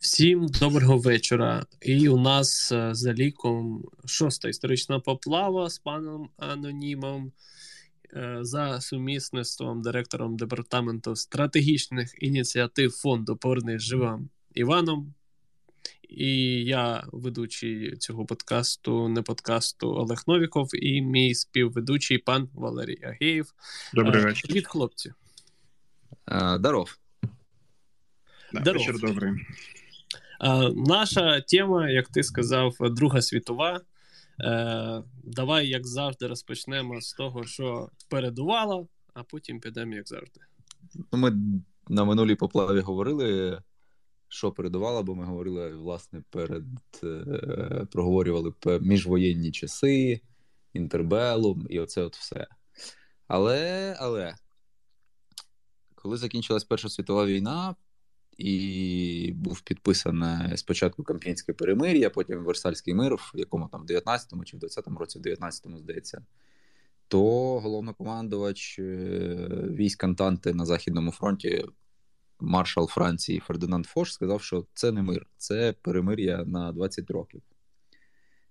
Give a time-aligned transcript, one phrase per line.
[0.00, 1.66] Всім доброго вечора.
[1.80, 7.32] І у нас е, за ліком шоста історична поплава з паном Анонімом
[8.16, 15.14] е, за сумісництвом директором департаменту стратегічних ініціатив фонду Повернись живим Іваном.
[16.08, 23.52] І я ведучий цього подкасту, не подкасту Олег Новіков, і мій співведучий пан Валерій Агеєв.
[23.94, 24.48] Добрий е, вечір.
[24.48, 25.12] Привіт, хлопці.
[26.58, 26.96] Даров.
[28.52, 29.32] Да, вечір добрий.
[30.74, 33.80] Наша тема, як ти сказав, Друга світова.
[34.44, 40.40] Е, давай, як завжди, розпочнемо з того, що передувало, а потім підемо, як завжди.
[41.12, 41.32] Ну, Ми
[41.88, 43.58] на минулій поплаві говорили,
[44.28, 46.64] що передувало, бо ми говорили, власне, перед
[47.04, 50.20] е, проговорювали міжвоєнні часи,
[50.72, 52.46] інтербелум і оце от все.
[53.28, 54.34] Але, але,
[55.94, 57.74] коли закінчилась Перша світова війна,
[58.40, 64.56] і був підписане спочатку Камп'янське перемир'я, потім Версальський мир, в якому там в 19-му чи
[64.56, 66.24] в 20-му році, в 19-му, здається,
[67.08, 67.20] то
[67.60, 68.84] головнокомандувач е,
[69.70, 71.64] військ Антанти на Західному фронті,
[72.40, 77.42] маршал Франції Фердинанд Фош, сказав, що це не мир, це перемир'я на 20 років.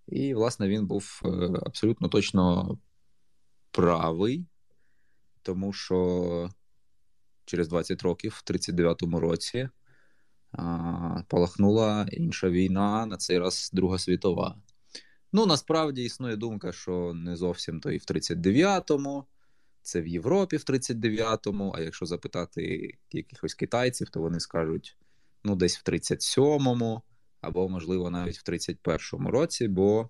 [0.08, 1.30] І, власне, він був е,
[1.66, 2.78] абсолютно точно
[3.72, 4.46] правий,
[5.42, 6.50] тому що
[7.46, 9.70] через 20 років, в 39-му році,
[11.28, 14.56] Палахнула інша війна, на цей раз Друга світова.
[15.34, 19.26] Ну, насправді існує думка, що не зовсім то і в 39-му,
[19.82, 24.98] це в Європі в 39-му, а якщо запитати якихось китайців, то вони скажуть
[25.44, 27.02] ну, десь в 37-му,
[27.42, 30.10] або, можливо, навіть в 31-му році, бо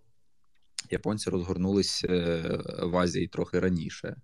[0.90, 4.16] японці розгорнулись е, в Азії трохи раніше.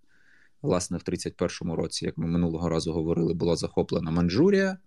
[0.61, 4.77] Власне, в 31-му році, як ми минулого разу говорили, була захоплена Манчжурія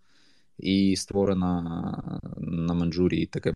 [0.59, 3.55] і створена на Манчжурії таке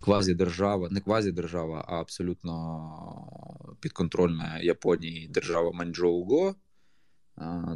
[0.00, 6.54] квазідержава, не квазідержава, а абсолютно підконтрольна Японії держава Манчжоуго,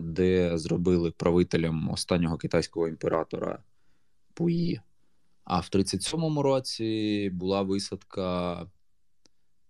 [0.01, 3.63] де зробили правителем останнього китайського імператора
[4.35, 4.81] Пуї.
[5.45, 8.67] А в 37-му році була висадка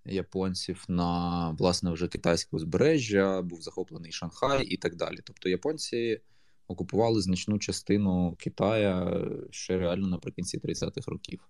[0.05, 5.19] японців на власне вже китайське узбережжя, був захоплений Шанхай і так далі.
[5.25, 6.21] Тобто японці
[6.69, 11.49] окупували значну частину Китая ще реально наприкінці 30-х років.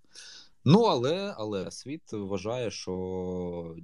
[0.65, 3.77] Ну, але але світ вважає, що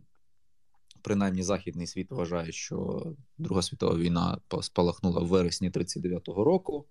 [1.03, 3.07] принаймні західний світ вважає, що
[3.39, 6.87] Друга світова війна спалахнула в вересні 39-го року.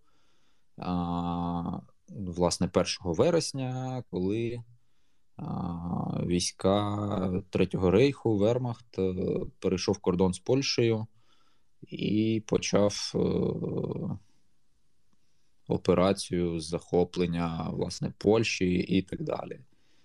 [0.77, 1.79] А,
[2.09, 4.63] Власне, 1 вересня, коли
[5.37, 5.43] а,
[6.25, 9.13] війська Третього рейху Вермахт е,
[9.59, 11.07] перейшов кордон з Польщею
[11.81, 13.11] і почав.
[13.15, 14.17] Е,
[15.69, 19.59] операцію захоплення власне Польщі і так далі.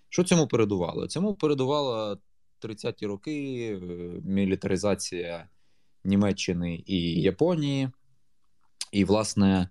[0.08, 1.06] Що цьому передувало?
[1.06, 2.18] Цьому передувало
[2.62, 3.86] 30-ті роки е,
[4.24, 5.48] мілітаризація
[6.04, 7.90] Німеччини і Японії.
[8.92, 9.68] І, власне,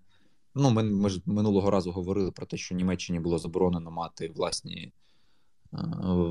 [0.56, 4.78] ну, ми, ми ж минулого разу говорили про те, що Німеччині було заборонено мати власні.
[4.82, 4.92] Е,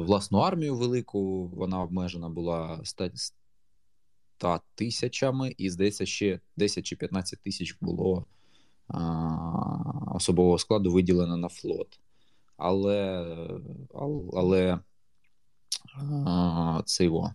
[0.06, 7.76] власну армію велику, вона обмежена була 100 тисячами, і здається, ще 10 чи 15 тисяч
[7.80, 8.26] було
[10.14, 11.98] особового складу виділено на флот.
[12.56, 13.36] Але
[14.32, 14.78] але
[16.84, 17.34] це його.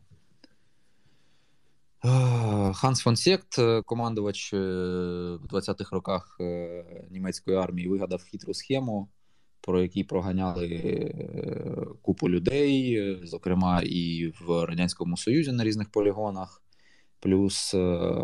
[2.74, 9.08] Ханс фон Сект, командувач е, в 20-х роках е, німецької армії, вигадав хитру схему,
[9.62, 16.62] про якій проганяли е, купу людей, зокрема і в Радянському Союзі на різних полігонах.
[17.20, 17.78] Плюс е,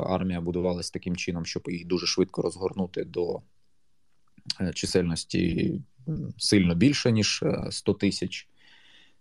[0.05, 3.41] армія будувалась таким чином, щоб їх дуже швидко розгорнути до
[4.61, 5.81] е, чисельності
[6.37, 8.49] сильно більше, ніж 100 е, тисяч.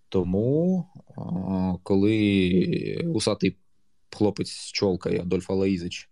[0.09, 0.87] Тому,
[1.83, 3.57] коли усатий
[4.11, 6.11] хлопець з чолкою Адольф Алаїзич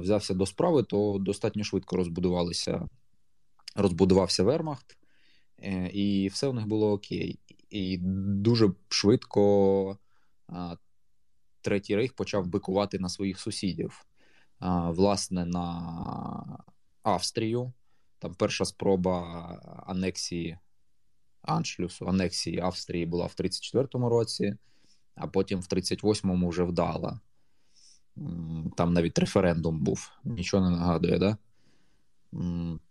[0.00, 2.88] взявся до справи, то достатньо швидко розбудувалися,
[3.76, 4.98] розбудувався Вермахт,
[5.92, 7.38] і все у них було окей.
[7.70, 9.98] І дуже швидко
[11.68, 14.06] Третій рейх почав бикувати на своїх сусідів.
[14.86, 16.64] Власне, на
[17.02, 17.72] Австрію.
[18.18, 19.22] Там перша спроба
[19.86, 20.58] анексії
[21.42, 24.56] Аншлюсу, анексії Австрії була в 34-му році,
[25.14, 27.20] а потім в 38-му вже вдала.
[28.76, 31.36] Там навіть референдум був, нічого не нагадує, да?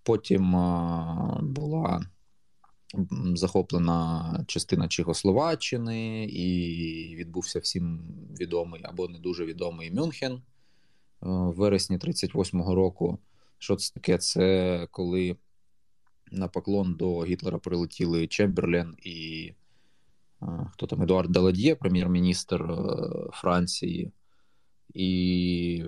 [0.03, 0.51] Потім
[1.41, 2.01] була
[3.35, 7.99] захоплена частина Чехословаччини, і відбувся всім
[8.39, 10.39] відомий або не дуже відомий Мюнхен е,
[11.21, 13.19] в вересні 38-го року.
[13.57, 14.17] Що це таке?
[14.17, 15.37] Це коли
[16.31, 19.53] на поклон до Гітлера прилетіли Чемберлен і
[20.71, 22.75] хто там Едуард Даладьє, прем'єр-міністр
[23.33, 24.11] Франції,
[24.93, 25.83] і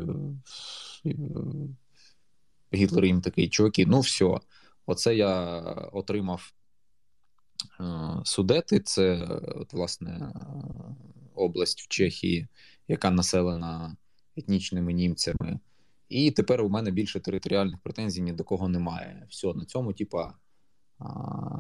[2.74, 4.40] Гітлер їм такий чуваки, ну все,
[4.86, 5.60] оце я
[5.92, 6.54] отримав
[8.24, 10.32] Судети, це от, власне
[11.36, 12.48] область в Чехії,
[12.88, 13.96] яка населена
[14.38, 15.60] етнічними німцями.
[16.10, 19.28] І тепер у мене більше територіальних претензій ні до кого немає.
[19.30, 20.34] Все, на цьому, типа,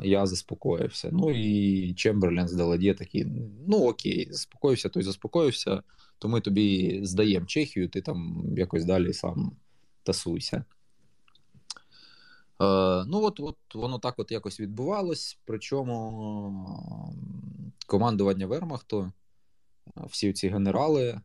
[0.03, 1.09] я заспокоївся.
[1.11, 3.27] Ну і Чемберлен з Даладє такі:
[3.67, 5.83] ну окей, заспокоївся, той заспокоївся,
[6.19, 9.51] то ми тобі здаємо Чехію, ти там якось далі сам
[10.03, 10.65] тасуйся.
[12.61, 15.39] Е, ну, от от воно так от якось відбувалось.
[15.45, 17.15] Причому
[17.87, 19.11] командування Вермахту,
[19.95, 21.21] всі ці генерали, е,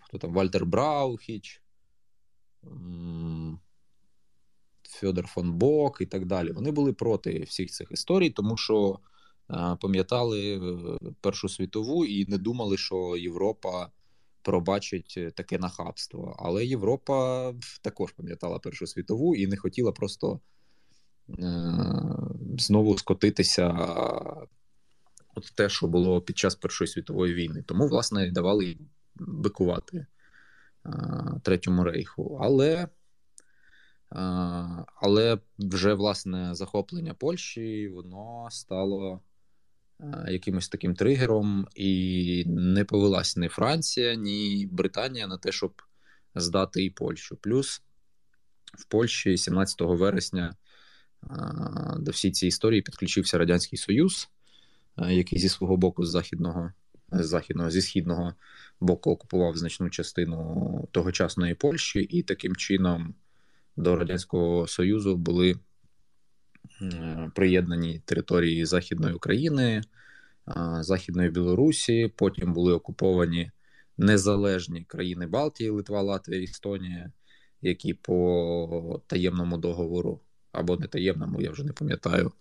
[0.00, 1.62] хто там Вальтер Браухіч,
[4.82, 6.52] Федор фон Бок і так далі.
[6.52, 8.98] Вони були проти всіх цих історій, тому що
[9.50, 10.60] е, пам'ятали
[11.20, 13.90] Першу світову і не думали, що Європа
[14.42, 16.36] пробачить таке нахабство.
[16.38, 17.52] Але Європа
[17.82, 20.40] також пам'ятала Першу світову і не хотіла просто.
[21.30, 21.72] Е,
[22.58, 23.68] знову скотитися
[25.34, 27.64] от те, що було під час Першої світової війни.
[27.66, 28.76] Тому, власне, давали
[29.14, 30.06] бикувати
[30.86, 30.90] е,
[31.42, 32.38] Третьому рейху.
[32.42, 32.88] Але е,
[34.96, 39.20] але вже власне захоплення Польщі воно стало
[40.28, 45.82] якимось таким тригером, і не повелась ні Франція, ні Британія на те, щоб
[46.34, 47.36] здати і Польщу.
[47.36, 47.82] Плюс
[48.78, 50.54] в Польщі 17 вересня
[51.98, 54.28] до всій цієї історії підключився Радянський Союз,
[55.08, 56.72] який зі свого боку з західного,
[57.12, 58.34] з західного, зі східного
[58.80, 63.14] боку окупував значну частину тогочасної Польщі, і таким чином
[63.76, 65.56] до Радянського Союзу були
[67.34, 69.82] приєднані території Західної України,
[70.80, 72.12] Західної Білорусі.
[72.16, 73.50] Потім були окуповані
[73.98, 77.12] незалежні країни Балтії, Литва, Латвія, Естонія,
[77.62, 80.20] які по таємному договору
[80.56, 82.32] або не таємному, я вже не пам'ятаю.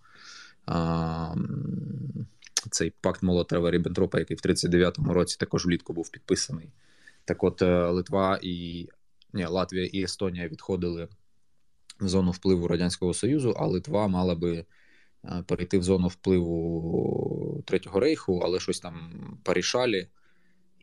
[0.66, 1.36] А,
[2.72, 6.70] Цей пакт Молотова Ріббентропа, який в 39-му році також влітку був підписаний.
[7.26, 8.88] Так от е, Литва і
[9.34, 11.08] ні, Латвія і Естонія відходили
[12.00, 14.66] в зону впливу Радянського Союзу, а Литва мала би
[15.26, 19.12] е, перейти в зону впливу Третього рейху, але щось там
[19.44, 20.08] порішалі.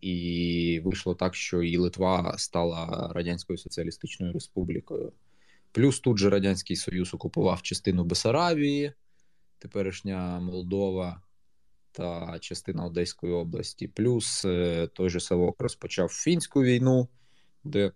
[0.00, 5.12] І вийшло так, що і Литва стала Радянською Соціалістичною Республікою.
[5.72, 8.92] Плюс тут же Радянський Союз окупував частину Бесарабії,
[9.58, 11.22] теперішня Молдова
[11.92, 13.88] та частина Одеської області.
[13.88, 17.08] Плюс е, той же Савок розпочав фінську війну,
[17.64, 17.92] де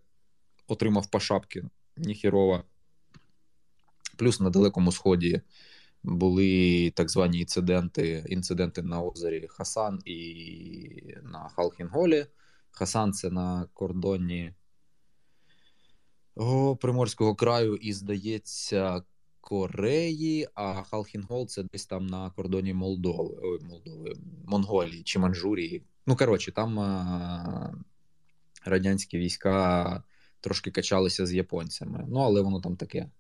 [0.67, 1.65] отримав по шапки
[1.97, 2.65] Ніхірова.
[4.17, 5.41] Плюс на Далекому Сході
[6.03, 12.27] були так звані інциденти інциденти на озері Хасан і на Халхінголі.
[12.71, 14.55] Хасан це на кордоні
[16.81, 19.03] Приморського краю і, здається,
[19.41, 24.13] Кореї, а Халхінгол це десь там на кордоні Молдови, ой, Молдови,
[24.45, 25.83] Монголії чи Манчжурії.
[26.07, 27.75] Ну, коротше, там а,
[28.65, 30.03] радянські війська
[30.41, 32.05] трошки качалися з японцями.
[32.09, 33.11] Ну, але воно там таке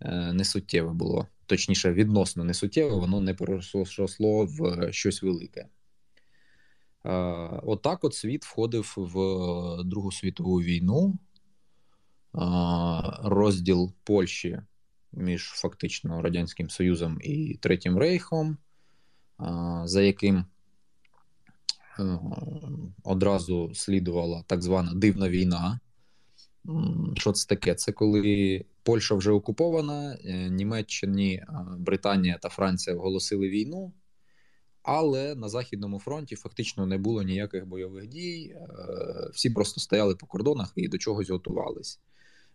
[0.00, 1.26] е, несуттєве було.
[1.46, 5.66] Точніше, відносно несуттєве, воно не переросло в щось велике.
[7.02, 11.18] Отак от, от світ входив в Другу світову війну
[13.22, 14.60] розділ Польщі
[15.12, 18.56] між фактично Радянським Союзом і Третім Рейхом,
[19.84, 20.36] за яким
[21.98, 22.18] е,
[23.04, 25.80] одразу слідувала так звана дивна війна.
[27.16, 27.74] Що це таке?
[27.74, 31.44] Це коли Польща вже окупована, е, Німеччині,
[31.78, 33.92] Британія та Франція оголосили війну,
[34.82, 38.54] але на Західному фронті фактично не було ніяких бойових дій.
[38.56, 38.66] Е,
[39.32, 42.00] всі просто стояли по кордонах і до чогось готувались.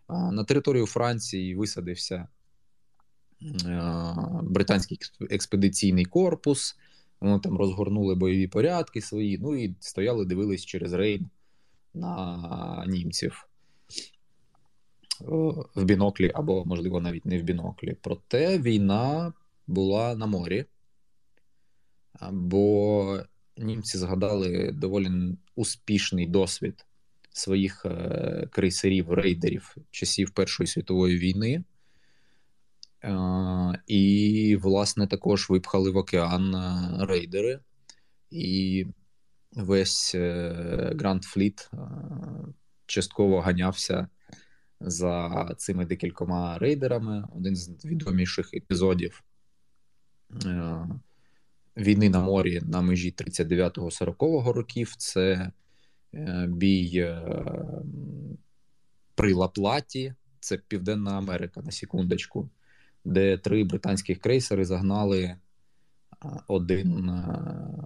[0.10, 2.28] На територію Франції висадився
[4.44, 6.78] британський експедиційний корпус.
[7.20, 11.30] Вони там розгорнули бойові порядки свої, ну і стояли, дивились через Рейн
[11.94, 13.48] на німців
[15.76, 17.98] в біноклі, або, можливо, навіть не в біноклі.
[18.02, 19.34] Проте війна
[19.68, 20.66] була на морі,
[22.32, 23.20] бо
[23.58, 25.10] німці згадали доволі
[25.56, 26.86] успішний досвід
[27.34, 31.64] своїх е, крейсерів, рейдерів часів Першої світової війни.
[33.04, 33.14] Е,
[33.88, 37.60] і, власне, також випхали в океан е, рейдери,
[38.32, 38.86] і
[39.52, 40.16] весь
[40.96, 41.72] Гранд Фліт
[42.86, 44.08] частково ганявся
[44.80, 47.28] за цими декількома рейдерами.
[47.36, 49.24] Один з відоміших епізодів
[51.78, 54.96] війни на морі на межі 39-40 років.
[54.98, 55.52] Це
[56.48, 57.22] бій е,
[59.16, 62.50] при Лаплаті, це Південна Америка на секундочку,
[63.06, 65.36] де три британських крейсери загнали
[66.48, 67.12] один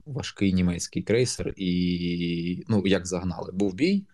[0.05, 4.05] важкий німецький крейсер, і ну як загнали, був бій.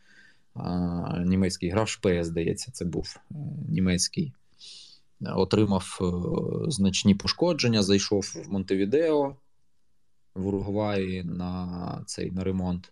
[1.25, 3.35] Німецький грав Шпеє, здається, це був е,
[3.69, 4.33] німецький.
[5.21, 6.05] Отримав е,
[6.71, 9.35] значні пошкодження, зайшов в Монтевідео
[10.35, 12.91] в Уругваї на цей на ремонт.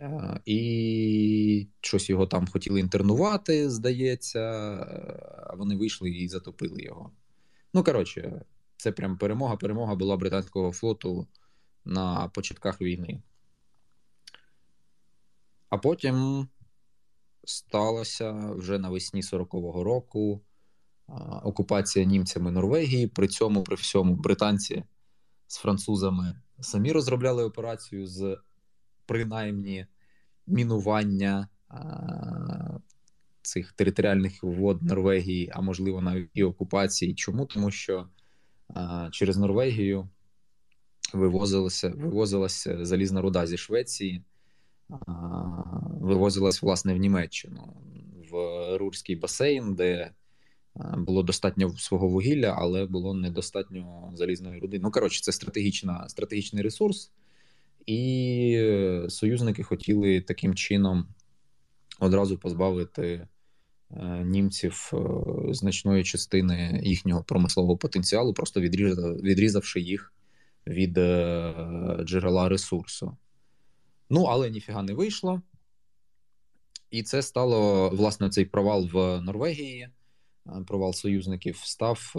[0.00, 4.40] Е, і щось його там хотіли інтернувати, здається,
[5.46, 7.10] а вони вийшли і затопили його.
[7.74, 8.44] Ну, коротше,
[8.76, 9.56] це прям перемога.
[9.56, 11.26] Перемога була британського флоту
[11.84, 13.22] на початках війни.
[15.68, 16.48] А потім
[17.44, 20.40] сталося вже навесні 40-го року
[21.42, 23.06] окупація німцями Норвегії.
[23.06, 24.84] При цьому, при всьому, британці
[25.46, 28.38] з французами самі розробляли операцію з
[29.06, 29.86] принаймні
[30.46, 31.48] мінування
[33.42, 37.14] цих територіальних вод Норвегії, а можливо навіть і окупації.
[37.14, 37.46] Чому?
[37.46, 38.08] Тому що
[39.10, 40.08] через Норвегію
[41.12, 44.22] вивозилася, вивозилася залізна руда зі Швеції,
[46.00, 47.76] вивозилась власне в Німеччину
[48.30, 48.36] в
[48.78, 50.10] Рурський басейн, де
[50.96, 54.78] було достатньо свого вугілля, але було недостатньо залізної руди.
[54.78, 57.10] Ну коротше, це стратегічна, стратегічний ресурс,
[57.86, 61.06] і союзники хотіли таким чином
[62.00, 63.28] одразу позбавити
[63.90, 70.12] Е, німців е, значної частини їхнього промислового потенціалу, просто відрізавши їх
[70.66, 71.54] від е,
[72.04, 73.16] джерела ресурсу.
[74.10, 75.42] Ну, але ніфіга не вийшло.
[76.90, 79.88] І це стало власне цей провал в Норвегії,
[80.66, 82.14] провал союзників, став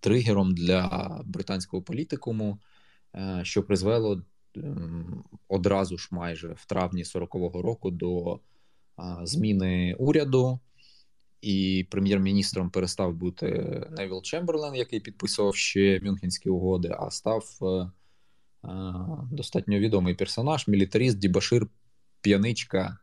[0.00, 2.58] тригером для британського політикуму,
[3.42, 4.22] що призвело
[5.48, 8.40] одразу ж майже в травні 40-го року до
[9.22, 10.60] зміни уряду,
[11.40, 13.46] і прем'єр-міністром перестав бути
[13.90, 17.90] Невіл Чемберлен, який підписував ще Мюнхенські угоди, а став е, е,
[19.32, 21.66] достатньо відомий персонаж, мілітаріст, Дібашир,
[22.20, 22.98] п'яничка.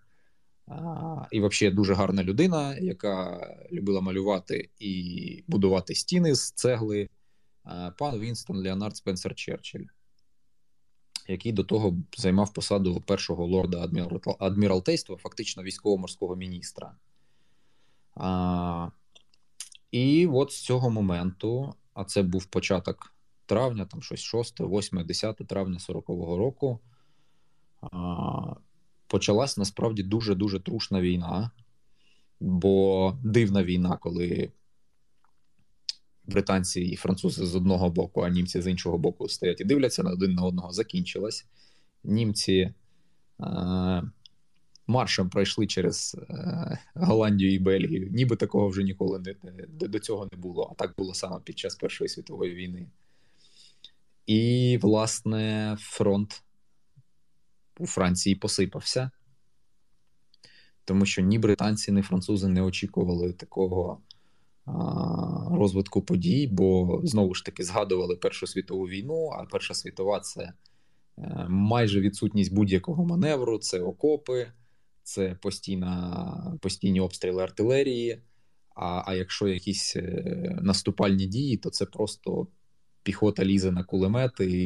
[1.32, 7.10] І, взагалі, дуже гарна людина, яка любила малювати і будувати стіни з цегли.
[7.98, 9.86] Пан Вінстон Леонард Спенсер Черчилль
[11.28, 13.90] який до того займав посаду першого лорда
[14.40, 16.96] адміралтейства, фактично військово-морського міністра.
[18.16, 18.90] А,
[19.92, 23.14] І от з цього моменту, а це був початок
[23.46, 26.80] травня, там щось 6, 8, 10 травня 40-го року.
[27.82, 28.56] а,
[29.08, 31.52] Почалась насправді дуже-дуже трушна війна,
[32.40, 34.52] бо дивна війна, коли
[36.32, 40.12] британці і французи з одного боку, а німці з іншого боку стоять і дивляться на
[40.12, 40.72] один на одного.
[40.72, 41.46] Закінчилась.
[42.04, 42.74] Німці
[43.40, 44.04] е,
[44.88, 48.10] маршем пройшли через е, Голландію і Бельгію.
[48.12, 49.36] Ніби такого вже ніколи не,
[49.82, 50.70] не до цього не було.
[50.72, 52.88] А так було саме під час Першої світової війни.
[54.26, 56.44] І, власне, фронт
[57.80, 59.12] у Франції посипався.
[60.86, 64.02] Тому що ні британці, ні французи не очікували такого
[65.52, 70.54] розвитку подій, бо знову ж таки згадували Першу світову війну, а Перша світова це
[71.18, 74.48] е, майже відсутність будь-якого маневру, це окопи,
[75.04, 78.22] це постійна, постійні обстріли артилерії.
[78.76, 82.48] А а якщо якісь е, наступальні дії, то це просто
[83.04, 84.66] піхота лізе на кулемети і,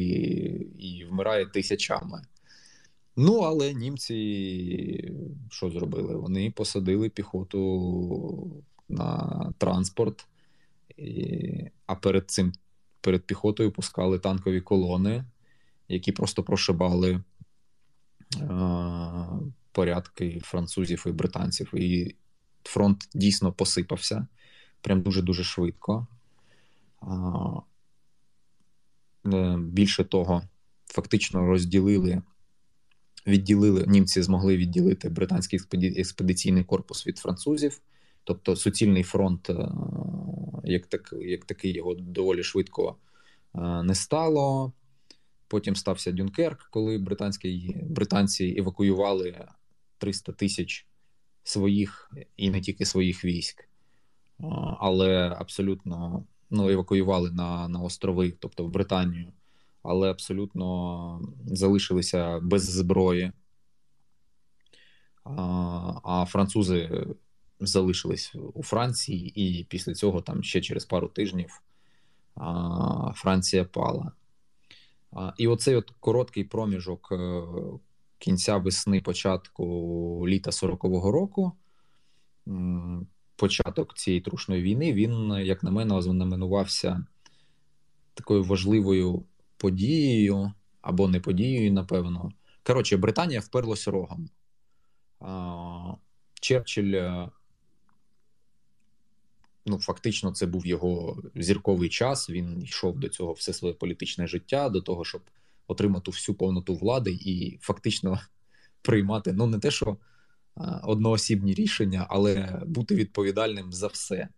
[0.78, 2.22] і вмирає тисячами.
[3.16, 5.14] Ну, але німці
[5.50, 6.16] що зробили?
[6.16, 10.26] Вони посадили піхоту на транспорт,
[10.96, 12.52] І, а перед цим
[13.00, 15.24] перед піхотою пускали танкові колони,
[15.88, 17.20] які просто прошибали
[18.40, 18.50] е,
[19.72, 21.74] порядки французів і британців.
[21.74, 22.14] І
[22.64, 24.26] фронт дійсно посипався
[24.80, 26.06] прям дуже-дуже швидко.
[29.32, 30.42] Е, більше того,
[30.86, 32.22] фактично розділили.
[33.26, 35.60] Відділили німці змогли відділити британський
[35.96, 37.80] експедиційний корпус від французів.
[38.26, 39.68] Тобто суцільний фронт, е,
[40.64, 42.96] як так, як такий, його доволі швидко
[43.54, 44.72] е, не стало.
[45.48, 49.48] Потім стався Дюнкерк, коли британські, британці евакуювали
[49.98, 50.86] 300 тисяч
[51.44, 53.66] своїх і не тільки своїх військ, е,
[54.78, 59.32] але абсолютно ну, евакуювали на, на острови, тобто в Британію,
[59.82, 63.32] але абсолютно залишилися без зброї.
[66.04, 67.06] а французи
[67.60, 71.62] залишились у Франції, і після цього, там ще через пару тижнів,
[73.14, 74.12] Франція пала.
[75.38, 77.42] І оцей от короткий проміжок е,
[78.18, 79.64] кінця весни, початку
[80.28, 81.52] літа 40-го року,
[83.36, 87.06] початок цієї трушної війни, він, як на мене, ознаменувався
[88.14, 89.24] такою важливою
[89.56, 92.32] подією або не подією, напевно.
[92.62, 94.30] Коротше, Британія вперлась рогом.
[96.40, 97.28] Черчилль, е,
[99.66, 102.30] ну, фактично, це був його зірковий час.
[102.30, 105.20] Він йшов до цього все своє політичне життя, до того, щоб
[105.66, 108.20] отримати всю повноту влади і фактично
[108.82, 109.96] приймати ну не те, що
[110.82, 114.28] одноосібні рішення, але бути відповідальним за все,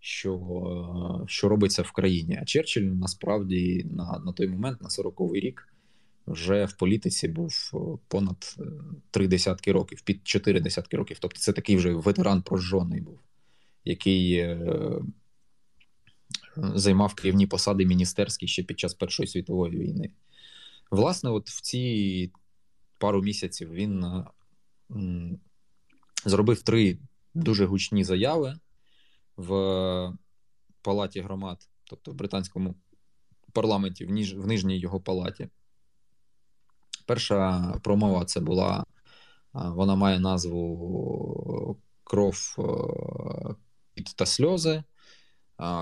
[0.00, 2.38] що що робиться в країні.
[2.42, 5.68] А Черчилль насправді на на той момент, на 40-й рік,
[6.26, 7.72] вже в політиці був
[8.08, 8.56] понад
[9.10, 11.18] три десятки років, під чотири десятки років.
[11.20, 13.18] Тобто, це такий вже ветеран прожжений був,
[13.84, 14.34] який.
[14.34, 15.02] Е,
[16.56, 20.10] займав керівні посади міністерські ще під час Першої світової війни.
[20.90, 22.32] Власне, от в ці
[22.98, 24.24] пару місяців він
[26.24, 26.98] зробив три
[27.34, 28.58] дуже гучні заяви
[29.36, 29.48] в
[30.82, 32.74] палаті громад, тобто в британському
[33.52, 35.48] парламенті, в, ніж, в нижній його палаті.
[37.06, 38.84] Перша промова це була,
[39.52, 42.56] вона має назву Кров
[43.94, 44.82] під та сльози.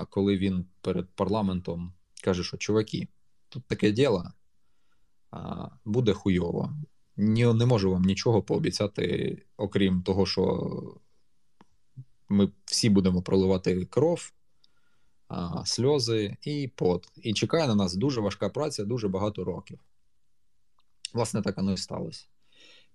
[0.09, 3.07] Коли він перед парламентом каже, що чуваки,
[3.49, 4.31] тут таке діло
[5.85, 6.73] буде хуйово
[7.21, 10.95] не, не можу вам нічого пообіцяти, окрім того, що
[12.29, 14.31] ми всі будемо проливати кров,
[15.65, 17.07] сльози і пот.
[17.15, 19.79] І чекає на нас дуже важка праця, дуже багато років.
[21.13, 22.25] Власне, так воно і сталося.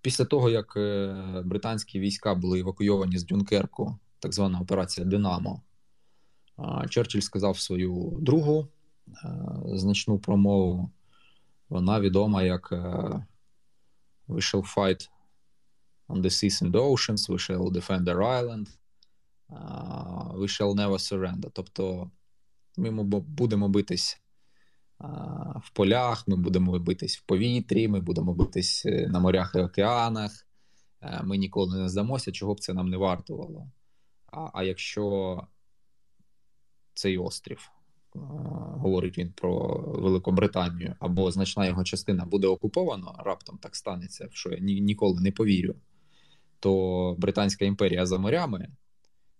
[0.00, 5.62] Після того, як е, британські війська були евакуйовані з Дюнкерку, так звана операція Динамо,
[6.88, 8.68] Черчилль сказав свою другу
[9.08, 9.28] е,
[9.64, 10.90] значну промову.
[11.68, 12.76] Вона відома як е,
[14.28, 15.08] We shall fight
[16.08, 18.66] on the seas and the oceans, we shall defend our island,
[20.40, 21.50] we shall never surrender.
[21.52, 22.10] Тобто
[22.76, 24.20] ми будемо битись
[25.64, 30.46] в полях, ми будемо битись в повітрі, ми будемо битись е, на морях і океанах.
[31.24, 33.70] Ми ніколи не здамося, чого б це нам не вартувало.
[34.26, 35.42] А, а якщо
[36.94, 37.70] цей острів
[38.16, 38.18] Е,
[38.78, 44.58] говорить він про Великобританію, або значна його частина буде окупована, раптом так станеться, що я
[44.58, 45.74] ні, ніколи не повірю,
[46.60, 48.68] то Британська імперія за морями,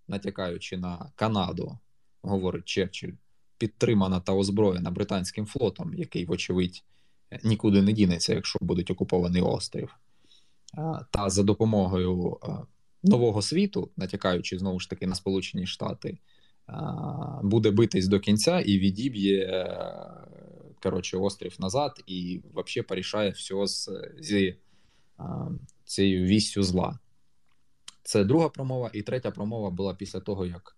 [0.08, 1.78] натякаючи на Канаду,
[2.22, 3.12] говорить Черчилль,
[3.58, 6.84] підтримана та озброєна британським флотом, який, вочевидь,
[7.44, 9.96] нікуди не дінеться, якщо будуть окупований острів.
[10.78, 12.48] Е, та за допомогою е,
[13.06, 16.18] нового світу, натякаючи знову ж таки на Сполучені Штати
[17.42, 19.66] буде битись до кінця і відіб'є
[20.82, 23.90] коротше, острів назад, і взагалі порішає все з,
[24.20, 24.56] зі
[25.84, 26.98] цією вістю зла.
[28.02, 30.76] Це друга промова, і третя промова була після того, як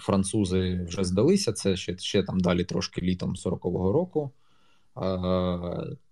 [0.00, 1.52] французи вже здалися.
[1.52, 4.32] Це ще ще там далі трошки літом 40-го року.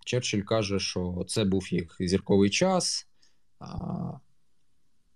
[0.05, 3.07] Черчилль каже, що це був їх зірковий час,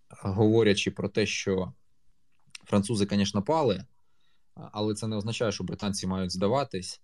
[0.09, 1.73] говорячи про те, що
[2.65, 3.85] Французи, звісно, пали,
[4.55, 7.01] але це не означає, що британці мають здаватись,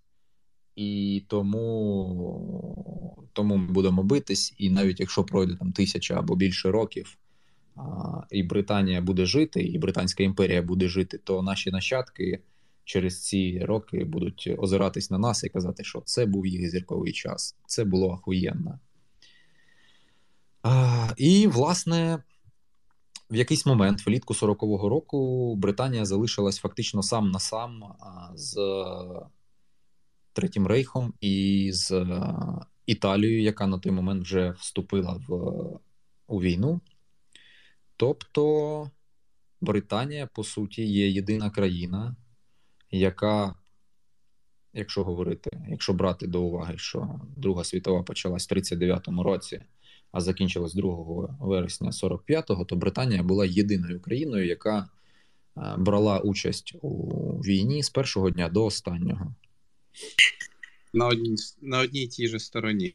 [0.75, 4.53] і тому тому ми будемо битись.
[4.57, 7.17] І навіть якщо пройде там тисяча або більше років,
[8.31, 12.39] і Британія буде жити, і Британська імперія буде жити, то наші нащадки
[12.83, 17.55] через ці роки будуть озиратись на нас і казати, що це був їх зірковий час.
[17.65, 18.79] Це було охуєнно.
[21.17, 22.23] І, власне,
[23.31, 27.83] в якийсь момент, влітку 40-го року, Британія залишилась фактично сам на сам
[28.35, 28.55] з
[30.33, 32.07] Третім Рейхом і з
[32.85, 35.33] Італією, яка на той момент вже вступила в
[36.27, 36.81] у війну.
[37.97, 38.91] Тобто
[39.61, 42.15] Британія, по суті, є єдина країна,
[42.91, 43.55] яка,
[44.73, 49.61] якщо говорити, якщо брати до уваги, що Друга світова почалась в 39-му році
[50.11, 54.89] а закінчилась 2 вересня 45-го, то Британія була єдиною країною, яка
[55.57, 59.35] е, брала участь у війні з першого дня до останнього.
[60.93, 62.91] На одній на одній тій же стороні.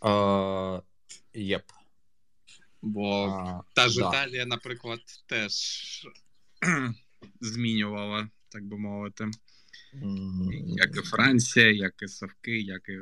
[0.00, 0.80] А,
[1.34, 1.62] Єп.
[2.82, 4.08] Бо а, та ж да.
[4.08, 5.52] Італія, наприклад, теж
[7.40, 9.30] змінювала, так би мовити.
[10.66, 12.98] Як і Франція, як і Совки, як і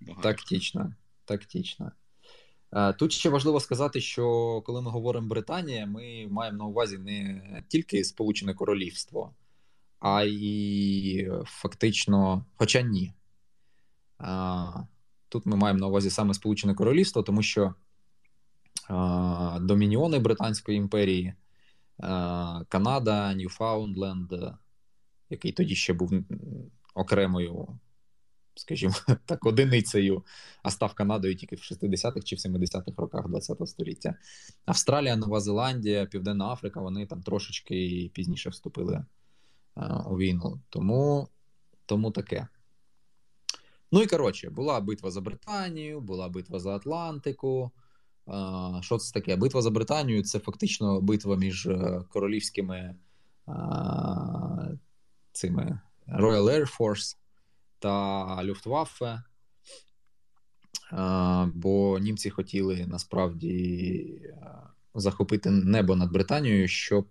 [0.00, 0.28] багато.
[0.28, 0.94] Тактично.
[1.24, 1.92] Тактично.
[2.72, 7.42] Е, тут ще важливо сказати, що коли ми говоримо Британія, ми маємо на увазі не
[7.68, 9.34] тільки Сполучене Королівство,
[10.00, 13.12] а й фактично, хоча ні.
[15.28, 17.74] Тут ми маємо на увазі саме Сполучене Королівство, тому що
[19.60, 21.34] домініони Британської імперії,
[22.68, 24.32] Канада, Ньюфаундленд,
[25.30, 26.12] який тоді ще був
[26.94, 27.68] окремою
[28.56, 28.94] скажімо
[29.26, 30.24] так, одиницею,
[30.62, 34.14] а став Канадою тільки в 60-х чи в 70-х роках ХХ століття.
[34.64, 39.04] Австралія, Нова Зеландія, Південна Африка вони там трошечки пізніше вступили
[39.74, 40.60] а, е, у війну.
[40.70, 41.28] Тому,
[41.86, 42.48] Тому таке.
[43.92, 47.70] Ну і коротше, була битва за Британію, була битва за Атлантику.
[48.26, 49.36] А, що це таке?
[49.36, 52.96] Битва за Британію це фактично битва між е, королівськими
[55.32, 57.16] цими Royal Air Force
[57.78, 59.22] та Люфтваффе,
[61.54, 64.06] бо німці хотіли насправді
[64.94, 67.06] захопити небо над Британією, щоб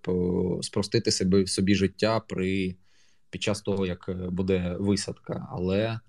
[0.62, 2.76] спростити собі, собі життя при
[3.30, 5.48] під час того, як буде висадка.
[5.52, 6.00] Але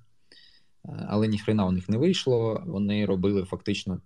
[1.08, 2.62] але ніхрена у них не вийшло.
[2.66, 4.00] Вони робили фактично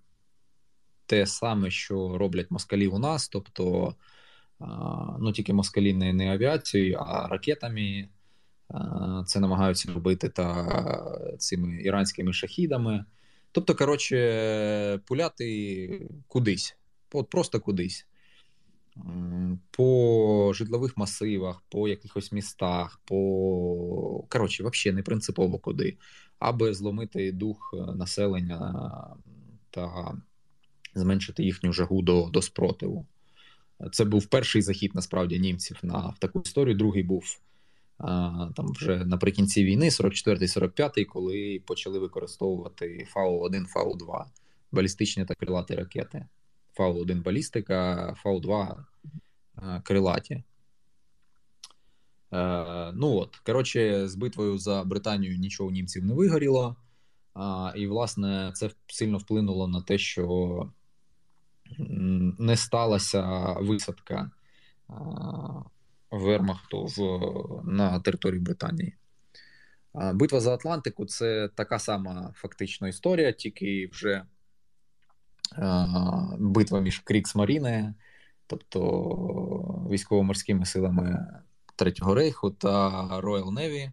[1.06, 3.94] те саме, що роблять москалі у нас, тобто
[5.20, 8.08] ну тільки москалі не, не авіацією, а ракетами.
[9.26, 13.04] Це намагаються робити та цими іранськими шахідами.
[13.52, 16.76] Тобто, коротше, пуляти кудись,
[17.12, 18.06] от просто кудись.
[19.70, 25.96] По житлових масивах, по якихось містах, по коротше, взагалі не принципово куди,
[26.38, 28.90] аби зломити дух населення
[29.70, 30.14] та
[30.94, 33.06] зменшити їхню жагу до до спротиву.
[33.92, 36.76] Це був перший захід насправді німців на в таку історію.
[36.76, 37.40] Другий був
[38.56, 44.24] там вже наприкінці війни, 44-45, коли почали використовувати Фау-1, Фау-2
[44.72, 46.26] балістичні та крилаті ракети.
[46.78, 48.76] Фау-1 балістика, Фау-2
[49.82, 50.44] крилаті.
[52.32, 56.76] Е, ну от, коротше, з битвою за Британію нічого німців не вигоріло.
[57.76, 60.72] І, власне, це сильно вплинуло на те, що
[62.38, 64.30] не сталася висадка
[66.10, 67.00] Вермахту в,
[67.64, 68.94] на території Британії.
[70.14, 74.24] Битва за Атлантику це така сама фактично історія, тільки вже
[76.38, 77.94] битва між Кріксмаріне,
[78.46, 78.80] тобто
[79.90, 81.26] військово-морськими силами
[81.76, 82.88] Третього рейху та
[83.20, 83.92] Royal Navy.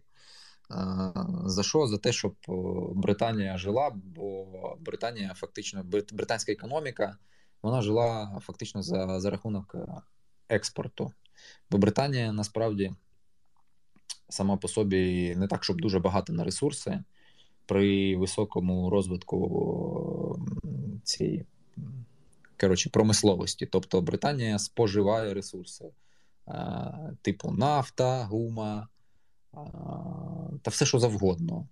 [1.44, 1.86] За що?
[1.86, 2.34] За те, щоб
[2.94, 4.46] Британія жила, бо
[4.80, 7.16] Британія фактично британська економіка
[7.62, 9.76] вона жила фактично за, за рахунок
[10.48, 11.12] експорту.
[11.70, 12.92] Бо Британія насправді
[14.28, 17.04] сама по собі не так, щоб дуже багато на ресурси
[17.66, 20.38] при високому розвитку
[21.04, 21.46] цієї
[22.60, 23.66] коротше, промисловості.
[23.66, 25.90] Тобто Британія споживає ресурси,
[27.22, 28.88] типу нафта, гума
[30.62, 31.68] та все, що завгодно.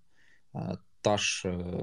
[1.00, 1.82] Та ж е,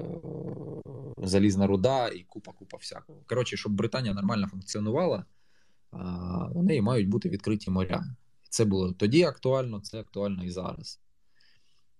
[1.18, 3.18] залізна руда і купа-купа всякого.
[3.26, 5.24] Коротше, щоб Британія нормально функціонувала,
[6.54, 8.04] у неї мають бути відкриті моря.
[8.48, 11.00] Це було тоді актуально, це актуально і зараз.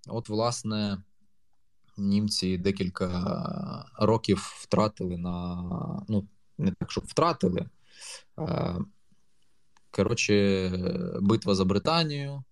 [0.09, 1.02] От, власне,
[1.96, 6.04] німці декілька років втратили на.
[6.09, 6.28] Ну,
[6.59, 7.68] не так, щоб втратили.
[9.90, 10.70] Коротше,
[11.20, 12.44] битва за Британію,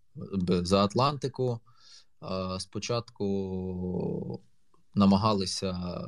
[0.49, 1.61] за Атлантику.
[2.59, 4.41] Спочатку
[4.95, 6.01] намагалися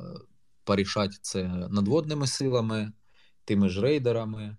[0.63, 2.91] порішати це надводними силами,
[3.45, 4.57] тими ж рейдерами.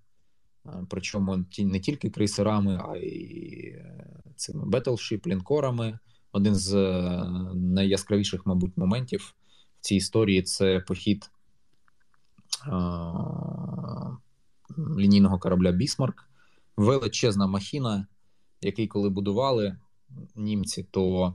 [0.88, 5.98] Причому не тільки крейсерами, а й е, цими Battleship, лінкорами.
[6.32, 7.24] Один з е,
[7.54, 9.34] найяскравіших, мабуть, моментів
[9.80, 11.30] в цій історії це похід
[14.98, 16.28] лінійного корабля Бісмарк.
[16.76, 18.06] Величезна махіна,
[18.60, 19.76] який, коли будували
[20.34, 21.34] німці, то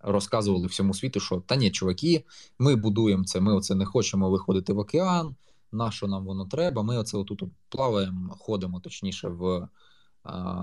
[0.00, 2.24] розказували всьому світу, що та ні, чуваки,
[2.58, 5.34] ми будуємо це, ми оце не хочемо виходити в океан
[5.74, 6.82] на що нам воно треба.
[6.82, 9.68] Ми оце отут плаваємо, ходимо точніше в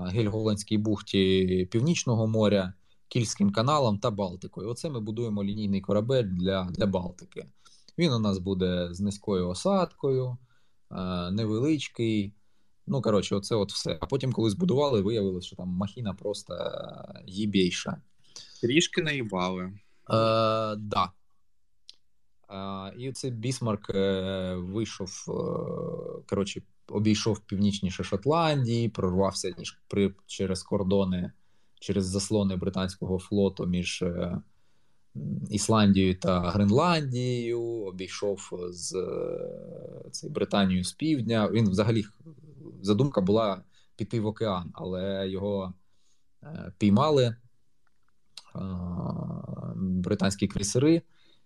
[0.06, 2.72] Гельголандській бухті Північного моря,
[3.08, 4.68] Кільським каналом та Балтикою.
[4.68, 7.46] Оце ми будуємо лінійний корабель для, для Балтики.
[7.98, 10.36] Він у нас буде з низькою осадкою,
[11.30, 12.34] невеличкий.
[12.86, 13.98] Ну, коротше, оце от все.
[14.00, 16.54] А потім, коли збудували, виявилося, що там махіна просто
[17.26, 17.96] їбейша.
[18.60, 19.62] Трішки наїбали.
[19.64, 19.72] Е,
[20.76, 21.12] да.
[22.98, 25.32] І цей Бісмарк е, вийшов, е,
[26.28, 29.54] коротше, обійшов північніше Шотландії, прорвався
[30.26, 31.32] через кордони,
[31.80, 34.40] через заслони британського флоту між е,
[35.50, 38.90] Ісландією та Гренландією, обійшов з
[40.10, 41.48] цей, Британією з півдня.
[41.52, 42.04] Він взагалі
[42.82, 43.62] задумка була
[43.96, 45.74] піти в океан, але його
[46.78, 47.36] піймали
[49.76, 51.02] британські крейсери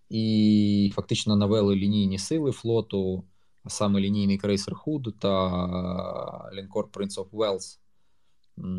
[0.08, 3.24] і фактично навели лінійні сили флоту,
[3.64, 7.78] а саме лінійний крейсер Худ та лінкор Prince of Wales.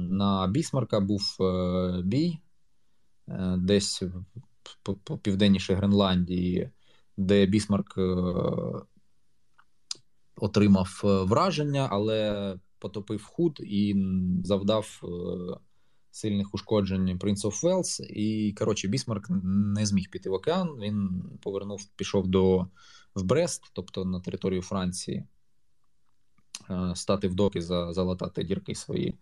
[0.09, 2.39] На Бісмарка був е, бій
[3.27, 4.03] е, десь
[5.03, 6.69] по південнішій Гренландії,
[7.17, 8.15] де Бісмарк е,
[10.35, 14.05] отримав ураження, але потопив Худ і
[14.43, 15.01] завдав
[16.17, 18.01] сильних ушкоджень Prince of Wales.
[18.01, 19.25] І коротше, Бісмарк
[19.73, 20.79] не зміг піти в океан.
[20.81, 22.67] Він повернув, пішов до
[23.15, 25.23] в Брест, тобто на територію Франції,
[26.69, 29.17] е, стати в доки за залатати дірки свої,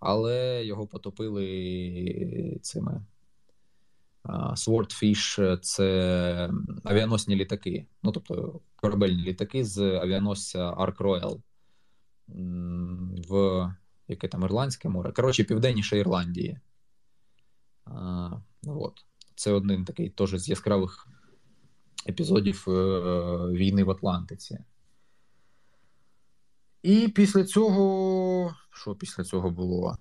[0.00, 2.92] але його потопили цими.
[2.92, 6.50] Е, Swordfish– це
[6.84, 11.40] авіаносні літаки, ну тобто корабельні літаки з авіаносця Ark Royal
[13.28, 13.68] в
[14.10, 15.12] яке там Ірландське море.
[15.12, 16.58] Коротше, південніше Ірландії.
[17.84, 18.30] А,
[18.66, 19.04] от.
[19.34, 21.08] Це один такий теж з яскравих
[22.08, 22.72] епізодів е,
[23.52, 24.58] війни в Атлантиці.
[26.82, 28.56] І після цього.
[28.70, 29.98] Що після цього було?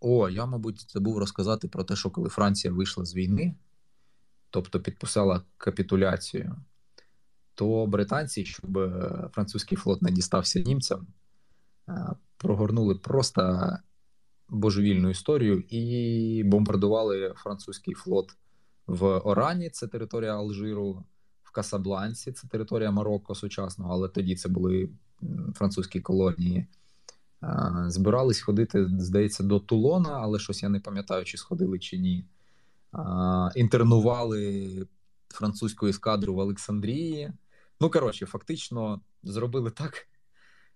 [0.00, 3.54] О, я, мабуть, забув розказати про те, що коли Франція вийшла з війни,
[4.50, 6.56] тобто підписала капітуляцію,
[7.54, 11.06] то британці, щоб е, французький флот не дістався німцям,
[12.36, 13.70] прогорнули просто
[14.48, 18.36] божевільну історію і бомбардували французький флот
[18.86, 21.04] в Орані, це територія Алжиру,
[21.42, 24.90] в Касабланці, це територія Марокко сучасного, але тоді це були
[25.54, 26.66] французькі колонії.
[27.86, 32.24] Збирались ходити, здається, до Тулона, але щось я не пам'ятаю, чи сходили чи ні.
[33.54, 34.86] Інтернували
[35.28, 37.32] французьку ескадру в Олександрії.
[37.80, 40.08] Ну, коротше, фактично зробили так,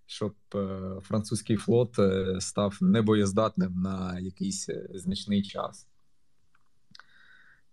[0.07, 5.87] щоб е, французький флот е, став небоєздатним на якийсь е, значний час.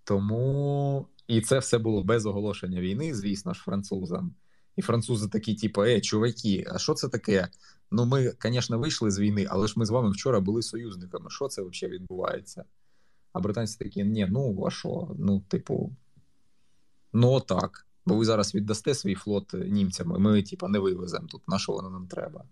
[0.04, 4.36] Тому і це все було без оголошення війни, звісно ж, французам.
[4.76, 7.48] І французи такі, типу, е, чуваки, а що це таке?
[7.92, 11.30] Ну, ми, звісно, вийшли з війни, але ж ми з вами вчора були союзниками.
[11.30, 12.66] Що це взагалі відбувається?
[13.34, 15.16] А британці такі, ні, ну а що?
[15.20, 15.96] Ну, типу,
[17.14, 17.88] ну так.
[18.06, 21.72] Бо ви зараз віддасте свій флот німцям, і ми, типа, не вивеземо тут, на що
[21.72, 22.46] воно нам треба.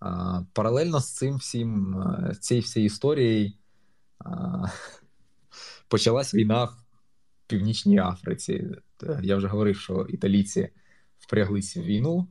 [0.00, 1.96] А, Паралельно з цим всім,
[2.40, 3.52] цією всією історією
[5.88, 6.76] почалась війна в
[7.46, 8.70] Північній Африці.
[9.22, 10.68] Я вже говорив, що італійці
[11.18, 12.28] впряглися в війну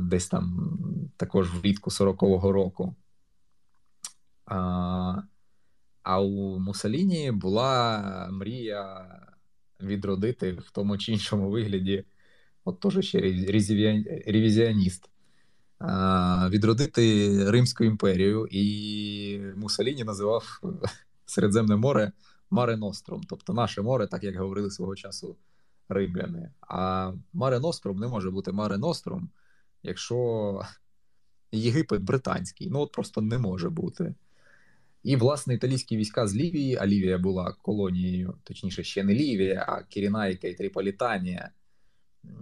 [0.00, 0.70] десь там
[1.16, 2.94] також влітку 40-го року.
[4.44, 9.06] А, у Мусаліні була мрія
[9.80, 12.04] відродити в тому чи іншому вигляді,
[12.64, 13.20] от теж ще
[14.26, 15.10] ревізіоніст,
[16.50, 20.60] відродити Римську імперію, і Мусаліні називав
[21.26, 22.12] Середземне море
[22.50, 25.36] Маре Ностром, тобто наше море, так як говорили свого часу
[25.88, 26.50] римляни.
[26.60, 29.30] А Маре Ностром не може бути Маре Ностром,
[29.82, 30.60] якщо
[31.52, 32.70] Єгипет британський.
[32.70, 34.14] Ну от просто не може бути.
[35.06, 39.82] І, власне, італійські війська з Лівії, а Лівія була колонією, точніше, ще не Лівія, а
[39.82, 41.50] Кірінайка і Тріполітанія,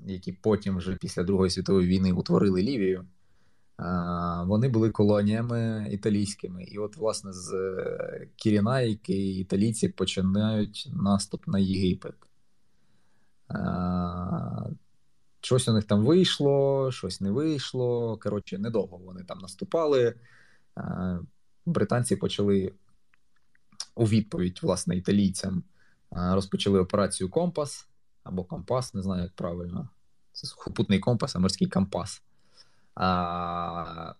[0.06, 3.06] які потім, вже після Другої світової війни, утворили Лівію.
[4.46, 6.64] Вони були колоніями італійськими.
[6.64, 12.14] І, от, власне, з е, Кірінайки італійці починають наступ на Єгипет.
[15.40, 18.18] Щось у них там вийшло, щось не вийшло.
[18.22, 20.14] Коротше, недовго вони там наступали
[21.70, 22.72] британці почали
[23.94, 25.62] у відповідь власне італійцям
[26.10, 27.88] розпочали операцію Компас
[28.24, 29.88] або Компас, не знаю, як правильно.
[30.32, 32.22] Це сухопутний компас, а морський компас.
[32.94, 34.14] А,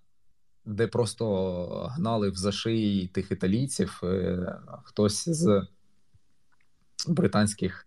[0.65, 4.01] Де просто гнали в зашиї тих італійців.
[4.03, 5.67] Е, хтось з
[7.09, 7.87] британських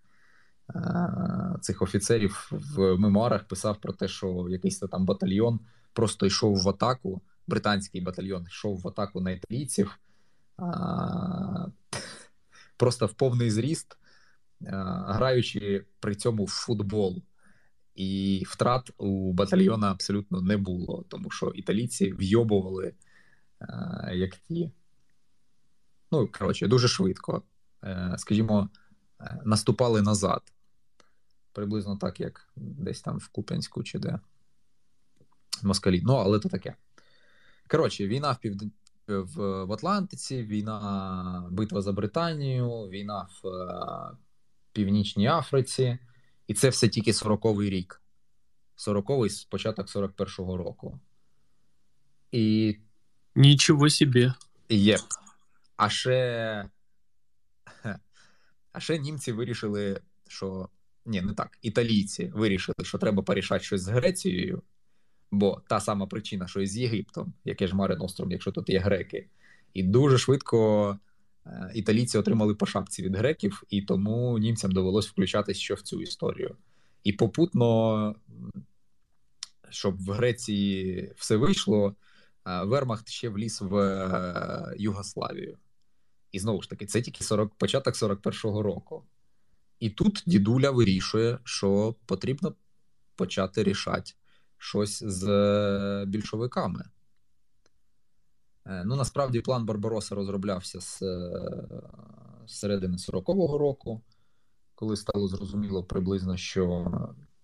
[1.62, 5.60] цих офіцерів в мемуарах писав про те, що якийсь там батальйон
[5.94, 10.00] просто йшов в атаку британський батальйон йшов в атаку на італійців
[10.58, 11.68] а,
[12.78, 13.98] просто в повний зріст,
[14.68, 17.24] а, граючи при цьому в футбол.
[17.96, 22.94] І втрат у батальйона абсолютно не було, тому що італійці вйобували
[23.60, 24.72] а, як ті.
[26.12, 27.44] Ну, коротше, дуже швидко.
[27.84, 28.70] Е, скажімо,
[29.22, 30.54] е, наступали назад.
[31.54, 34.20] Приблизно так, як десь там в Куп'янську чи де
[35.64, 36.02] Москалі.
[36.06, 36.76] Ну, але то таке.
[37.68, 38.58] Коротше, війна в пів...
[39.08, 44.18] в, в Атлантиці, війна, битва за Британію, війна в е,
[44.72, 45.98] Північній Африці,
[46.48, 48.02] і це все тільки 40-й рік.
[48.78, 51.00] 40-й з початок 41-го року.
[52.32, 52.78] І
[53.38, 54.32] Нічого собі.
[54.70, 54.98] Є.
[55.76, 56.70] А ще
[58.72, 60.70] а ще німці вирішили, що
[61.06, 61.58] ні, не так.
[61.62, 64.64] Італійці вирішили, що треба порішати щось з Грецією,
[65.32, 68.80] бо та сама причина, що і з Єгиптом, яке ж Маре Ностром, якщо тут є
[68.80, 69.28] греки.
[69.74, 71.00] І дуже швидко
[71.46, 76.02] е, італійці отримали по шапці від греків, і тому німцям довелось включатись що в цю
[76.02, 76.56] історію.
[77.04, 78.16] І попутно,
[79.70, 81.96] щоб в Греції все вийшло.
[82.64, 85.58] Вермахт ще вліз в е, Югославію.
[86.32, 89.04] І знову ж таки, це тільки 40, початок 41-го року.
[89.80, 92.56] І тут дідуля вирішує, що потрібно
[93.16, 94.14] почати рішати
[94.58, 96.86] щось з е, більшовиками.
[98.66, 101.00] Е, ну, насправді, план Барбароса розроблявся з,
[102.48, 104.02] з середини 40-го року,
[104.76, 106.92] коли стало зрозуміло приблизно, що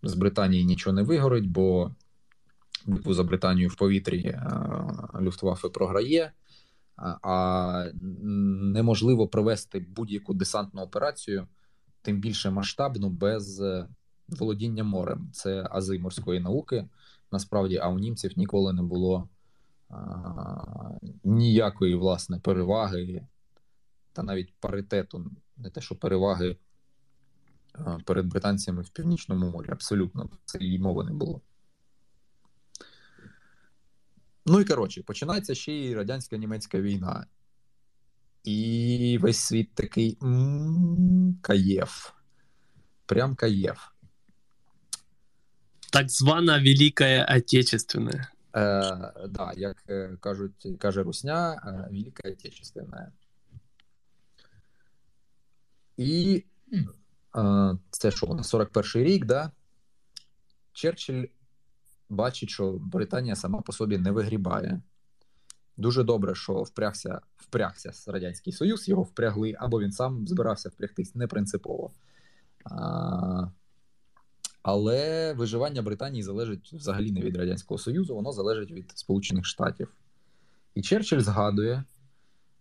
[0.03, 1.91] з Британії нічого не вигорить, бо
[2.85, 4.41] битву за Британію в повітрі е,
[5.21, 6.31] Люфтваффе програє,
[7.21, 11.47] а неможливо провести будь-яку десантну операцію,
[12.01, 13.87] тим більше масштабну, без е,
[14.27, 15.29] володіння морем.
[15.33, 16.85] Це ази морської науки.
[17.33, 19.29] Насправді, а у німців ніколи не було
[19.89, 19.95] а,
[21.23, 23.27] ніякої власне переваги,
[24.13, 26.57] та навіть паритету, не те, що переваги
[27.73, 29.69] а, перед британцями в північному морі.
[29.71, 31.41] Абсолютно це мови не було.
[34.45, 37.25] Ну і коротше, починається ще й радянська німецька війна.
[38.43, 42.13] І весь світ такий м-м, каєв.
[43.05, 43.92] Прям каєв.
[45.93, 48.11] Так звана Велика Отечественна.
[48.11, 48.27] Е,
[49.29, 53.11] да, як е, кажуть, каже Русня, е, Велика Отечественна.
[55.97, 56.43] І
[57.35, 59.51] е, це що, на 41-й рік, да?
[60.71, 61.25] Черчилль
[62.09, 64.81] бачить, що Британія сама по собі не вигрібає.
[65.77, 71.27] Дуже добре, що впрягся впрягся Радянський Союз, його впрягли, або він сам збирався впрягтись не
[71.27, 71.91] принципово.
[72.63, 73.47] А,
[74.63, 79.93] Але виживання Британії залежить взагалі не від Радянського Союзу, воно залежить від Сполучених Штатів.
[80.75, 81.83] І Черчилль згадує,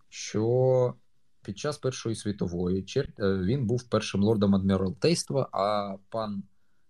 [0.09, 0.95] що
[1.43, 6.43] під час Першої світової Е, він був першим лордом адміралтейства, а пан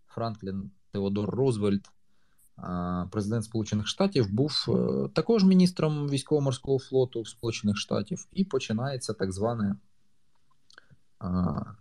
[0.08, 1.90] Франклін Теодор Рузвельт
[3.10, 9.76] президент Сполучених Штатів був е, також міністром військово-морського флоту Сполучених Штатів, і починається так зване,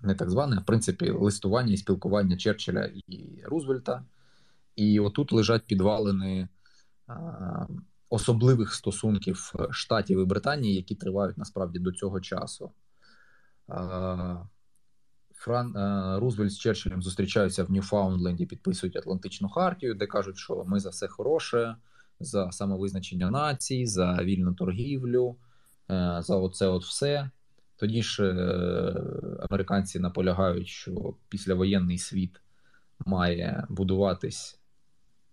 [0.02, 4.04] не так зване, а в принципі, листування і спілкування Черчилля і Рузвельта.
[4.76, 6.48] І отут лежать підвалини
[8.10, 12.72] особливих стосунків Штатів і Британії, які тривають насправді до цього часу.
[15.34, 15.74] Фран
[16.20, 21.08] Рузвельт з Черчиллем зустрічаються в Ньюфаундленді, підписують Атлантичну хартію, де кажуть, що ми за все
[21.08, 21.76] хороше,
[22.20, 25.36] за самовизначення націй, за вільну торгівлю,
[25.92, 27.30] е, за оце от все.
[27.82, 28.36] Тоді ж е,
[29.50, 32.42] американці наполягають, що післявоєнний світ
[33.06, 34.60] має будуватись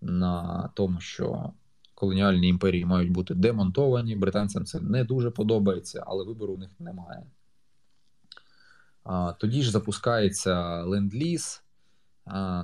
[0.00, 1.52] на тому, що
[1.94, 4.16] колоніальні імперії мають бути демонтовані.
[4.16, 7.26] Британцям це не дуже подобається, але вибору у них немає.
[9.38, 11.62] Тоді ж запускається ленд-ліз.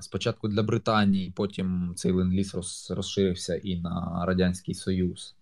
[0.01, 2.55] Спочатку для Британії, потім цей ленд-ліз
[2.91, 5.35] розширився і на Радянський Союз.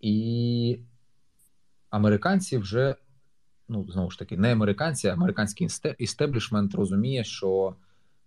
[0.00, 0.78] І
[1.90, 2.96] американці вже,
[3.68, 7.74] ну, знову ж таки, не американці, а американський істеблішмент розуміє, що,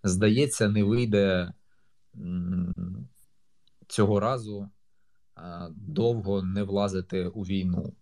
[0.04, 1.54] здається, не вийде
[3.88, 4.70] цього разу
[5.70, 7.94] довго не влазити у війну.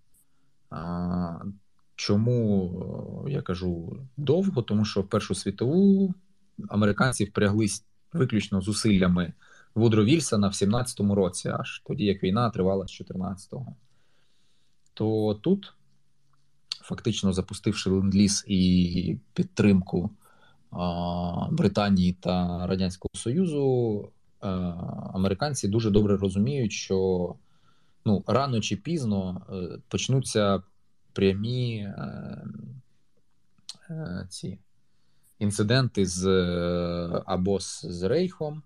[1.96, 4.62] Чому я кажу довго?
[4.62, 6.14] Тому що в Першу світову
[6.70, 9.34] американці впряглись виключно зусиллями
[9.76, 13.76] Вудро Вільсона в 17-му році, аж тоді як війна тривала з 14-го.
[14.94, 15.74] То тут,
[16.84, 20.10] фактично запустивши ленд-ліз і підтримку
[21.52, 24.10] Британії та Радянського Союзу,
[25.14, 27.36] американці дуже добре розуміють, що
[28.06, 30.64] ну, рано чи пізно е, почнуться
[31.14, 32.44] прямі е,
[33.90, 34.60] е, ці
[35.40, 38.64] інциденти з е, або з, Рейхом,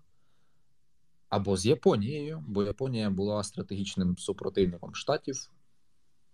[1.28, 5.50] або з Японією, бо Японія була стратегічним супротивником штатів.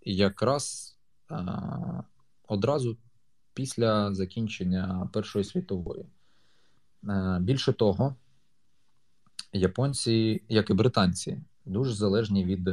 [0.01, 0.94] Якраз е,
[2.47, 2.97] одразу
[3.53, 6.05] після закінчення Першої світової.
[7.09, 8.15] Е, більше того,
[9.53, 12.69] японці, як і британці, дуже залежні від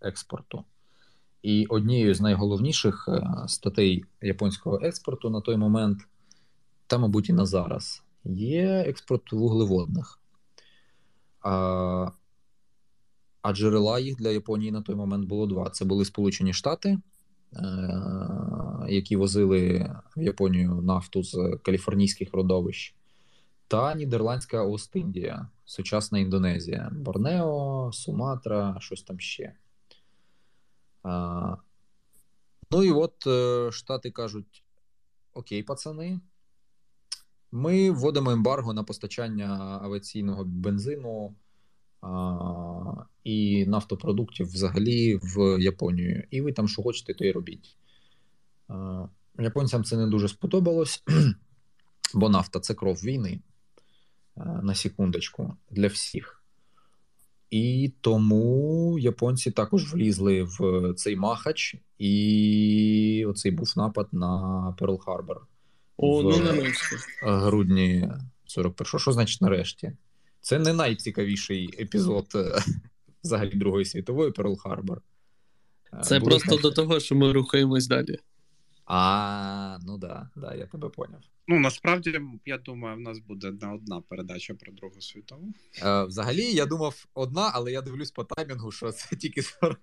[0.00, 0.64] експорту.
[1.42, 5.98] І однією з найголовніших е, статей японського експорту на той момент,
[6.86, 10.18] та, мабуть, і на зараз, є експорт вуглеводних.
[11.40, 12.10] А
[13.42, 16.98] а джерела їх для Японії на той момент було два: це були Сполучені Штати, е,
[18.88, 22.94] які возили в Японію нафту з каліфорнійських родовищ,
[23.68, 29.52] та Нідерландська Ост-Індія, сучасна Індонезія, Борнео, Суматра, щось там ще.
[32.70, 34.64] Ну і от е, Штати кажуть:
[35.34, 36.20] Окей, пацани,
[37.52, 41.34] ми вводимо ембарго на постачання авіаційного бензину
[43.24, 46.24] і нафтопродуктів взагалі в Японію.
[46.30, 47.76] І ви там що хочете, то й робіть.
[49.38, 51.02] Японцям це не дуже сподобалось,
[52.14, 53.40] бо нафта це кров війни.
[54.62, 56.42] На секундочку для всіх.
[57.50, 65.46] І тому японці також влізли в цей махач, і оцей був напад на Перл Харбор.
[65.96, 66.96] О, ну нарешті.
[67.22, 68.08] грудні
[68.58, 68.98] 41-го.
[68.98, 69.92] Що значить нарешті?
[70.42, 72.58] Це не найцікавіший епізод е,
[73.24, 75.02] взагалі Другої світової Перл Харбор.
[75.92, 76.62] Е, Це Було просто значить...
[76.62, 78.18] до того, що ми рухаємось далі.
[78.84, 81.20] А, ну да, да, я тебе поняв.
[81.48, 85.54] Ну насправді, я думаю, в нас буде не одна передача про Другу світову.
[85.82, 89.78] Е, Взагалі, я думав одна, але я дивлюсь по таймінгу, що це тільки 40.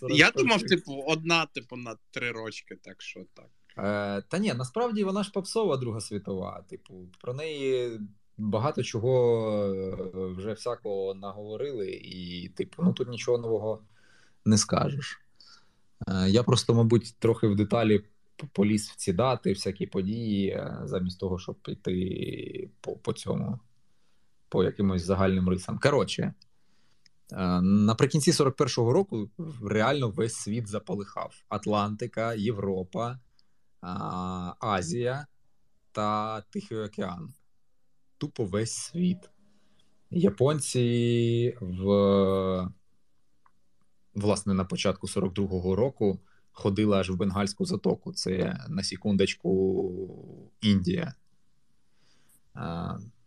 [0.00, 3.50] 40 я думав, типу, одна, типу, на три рочки, так що так.
[3.78, 6.64] Е, Та ні, насправді вона ж попсова Друга світова.
[6.68, 8.00] Типу, про неї
[8.38, 13.82] багато чого е, вже всякого наговорили, і, типу, ну тут нічого нового
[14.44, 15.20] не скажеш.
[16.08, 18.04] Е, Я просто, мабуть, трохи в деталі
[18.52, 23.58] поліз в ці дати, всякі події, е, замість того, щоб піти по, по цьому,
[24.48, 25.78] по якимось загальним рисам.
[25.78, 26.34] Коротше.
[27.62, 29.30] Наприкінці 41-го року
[29.64, 33.18] реально весь світ заполихав: Атлантика, Європа,
[34.60, 35.26] Азія
[35.92, 37.34] та Тихий океан.
[38.24, 39.30] Тупо весь світ.
[40.10, 42.70] Японці в
[44.14, 46.20] власне на початку 42-го року
[46.52, 48.12] ходили аж в Бенгальську затоку.
[48.12, 51.14] Це на секундочку Індія.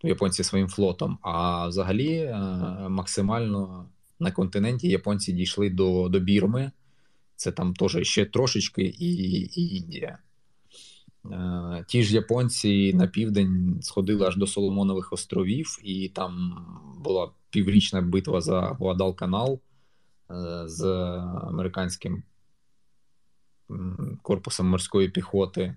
[0.04, 1.20] Японці своїм флотом.
[1.22, 2.36] А взагалі,
[2.90, 3.90] максимально
[4.20, 6.72] на континенті японці дійшли до до Бірми.
[7.36, 10.20] Це там теж ще трошечки і, і Індія.
[11.32, 16.58] Е, ті ж японці на південь сходили аж до Соломонових островів, і там
[17.04, 19.60] була піврічна битва за Гуадал-канал
[20.32, 20.86] е, з
[21.48, 22.24] американським
[24.22, 25.76] корпусом морської піхоти,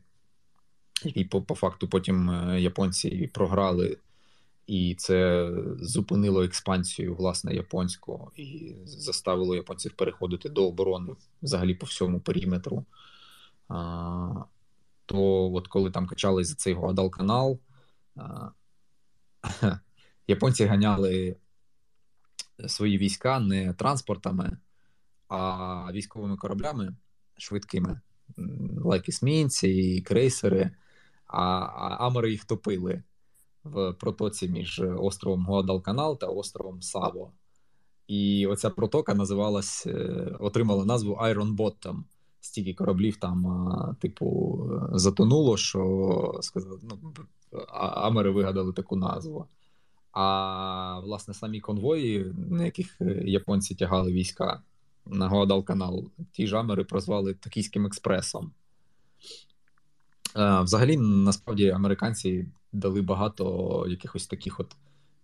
[1.05, 3.99] який по, по факту потім е, японці програли,
[4.67, 12.21] і це зупинило експансію власне японську і заставило японців переходити до оборони взагалі по всьому
[12.21, 12.85] периметру
[15.11, 17.61] то от коли там качались за цей Гуадал-канал,
[20.27, 21.37] японці ганяли
[22.67, 24.59] свої війська не транспортами,
[25.29, 26.97] а військовими кораблями
[27.37, 28.01] швидкими,
[28.85, 30.71] лайк есмінці, крейсери,
[31.27, 33.03] а, а Амери їх топили
[33.65, 37.33] в протоці між островом Гуадал-Канал та островом Саво.
[38.07, 39.93] І оця протока називалась, е,
[40.41, 42.03] отримала назву Iron Bottom
[42.41, 44.61] стільки кораблів там, типу,
[44.93, 47.15] затонуло, що сказали, ну,
[47.79, 49.47] Амери вигадали таку назву.
[50.13, 54.63] А власне самі конвої, на яких е, японці тягали війська
[55.07, 58.53] на Гуадал канал, ті ж Амери прозвали Токійським експресом.
[60.63, 64.77] Взагалі, насправді, американці дали багато якихось таких от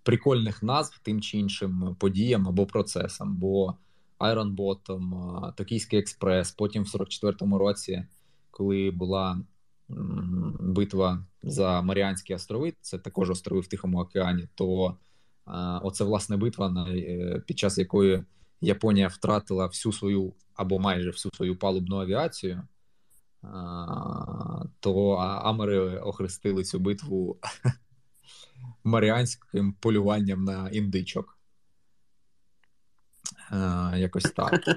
[0.03, 3.37] прикольних назв тим чи іншим подіям або процесам.
[3.37, 3.75] бо
[4.19, 6.53] Iron Bottom, Токійський Експрес.
[6.53, 8.05] Потім в 44-му році,
[8.51, 9.41] коли була
[10.61, 14.97] битва за Маріанські острови, це також острови в Тихому океані, то
[15.83, 18.25] оце власне битва, е, під час якої
[18.61, 22.63] Японія втратила всю свою або майже всю свою палубну авіацію.
[24.81, 27.39] То Амери охрестили цю битву
[28.85, 31.39] маріанським полюванням на індичок.
[33.53, 34.69] Е, якось так.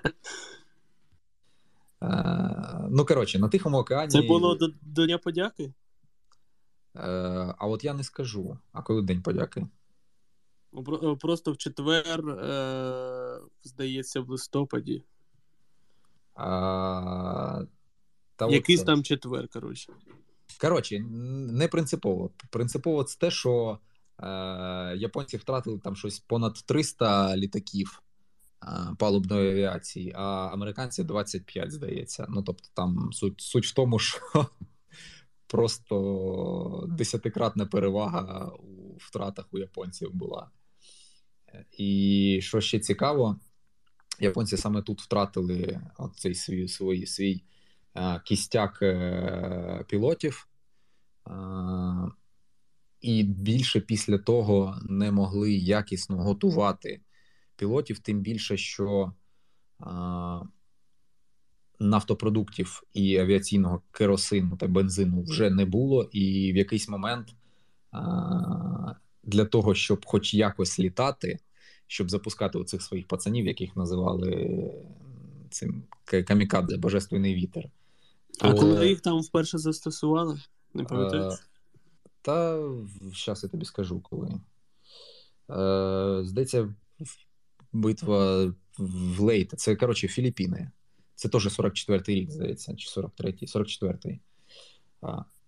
[2.03, 4.11] Е, ну, коротше, на Тихому океані.
[4.11, 5.73] Це було до, до Дня подяки?
[6.95, 7.01] Е,
[7.57, 8.57] а от я не скажу.
[8.71, 9.67] А коли День подяки?
[10.73, 12.23] Ну, просто в четвер,
[13.63, 15.03] здається, в листопаді.
[16.35, 17.61] А,
[18.35, 19.93] та Якийсь от, там четвер, коротше.
[20.61, 22.31] Коротше, не принципово.
[22.49, 23.79] Принципово це те, що
[24.19, 24.27] е,
[24.97, 28.01] японці втратили там щось понад 300 літаків
[28.97, 32.25] палубної авіації, а американці 25, здається.
[32.29, 34.19] Ну тобто, там суть суть в тому, що
[35.47, 40.49] просто десятикратна перевага у втратах у японців була.
[41.77, 43.39] І що ще цікаво,
[44.19, 45.81] японці саме тут втратили
[46.15, 47.43] цей свій свій, свій
[48.25, 50.47] кістяк е, пілотів.
[53.01, 57.01] І більше після того не могли якісно готувати
[57.59, 59.13] пілотів, тим більше, що
[59.79, 60.41] а,
[61.79, 67.35] нафтопродуктів і авіаційного керосину та бензину вже не було, і в якийсь момент
[67.91, 68.93] а,
[69.23, 71.39] для того, щоб хоч якось літати,
[71.87, 74.61] щоб запускати оцих своїх пацанів, яких називали
[75.49, 77.69] цим камікадзе, божественний вітер.
[78.41, 80.39] А коли їх там вперше застосували?
[80.73, 81.33] Не пам'ятаєш?
[82.21, 82.63] Та
[83.25, 84.29] зараз я тобі скажу коли.
[85.49, 86.73] Е, Здається,
[87.73, 88.45] битва
[88.77, 89.57] в Лейте.
[89.57, 90.71] Це, коротше, Філіппіни.
[91.15, 94.19] Це теж 44-й рік, здається, чи 43-й, 44-й.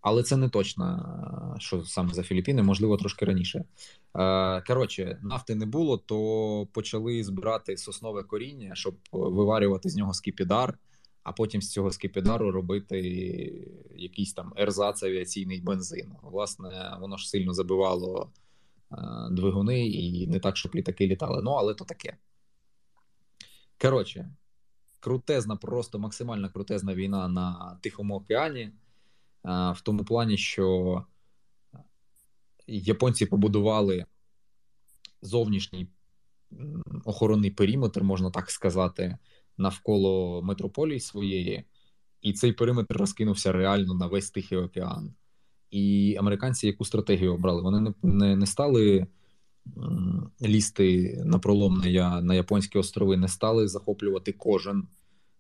[0.02, 3.66] Але це не точно, що саме за Філіппіни, можливо, трошки раніше.
[4.68, 10.78] Коротше, нафти не було, то почали збирати соснове коріння, щоб виварювати з нього скіпідар,
[11.24, 12.98] а потім з цього скіпідару робити
[13.96, 16.14] якийсь там ерзац авіаційний бензин.
[16.24, 18.30] Власне, воно ж сильно забивало
[19.32, 21.42] двигуни і не так, щоб літаки літали.
[21.44, 22.18] Ну, але то таке.
[23.82, 24.30] Коротше,
[25.00, 28.72] крутезна, просто максимально крутезна війна на Тихому океані,
[29.44, 31.06] в тому плані, що
[32.68, 34.06] японці побудували
[35.22, 35.88] зовнішній
[37.06, 39.18] охоронний периметр, можна так сказати,
[39.58, 41.66] навколо метрополії своєї,
[42.22, 45.14] і цей периметр розкинувся реально на весь Тихий океан.
[45.72, 47.62] І американці яку стратегію обрали?
[47.62, 49.08] Вони не не, не стали
[50.42, 54.88] лізти на пролом на, на японські острови, не стали захоплювати кожен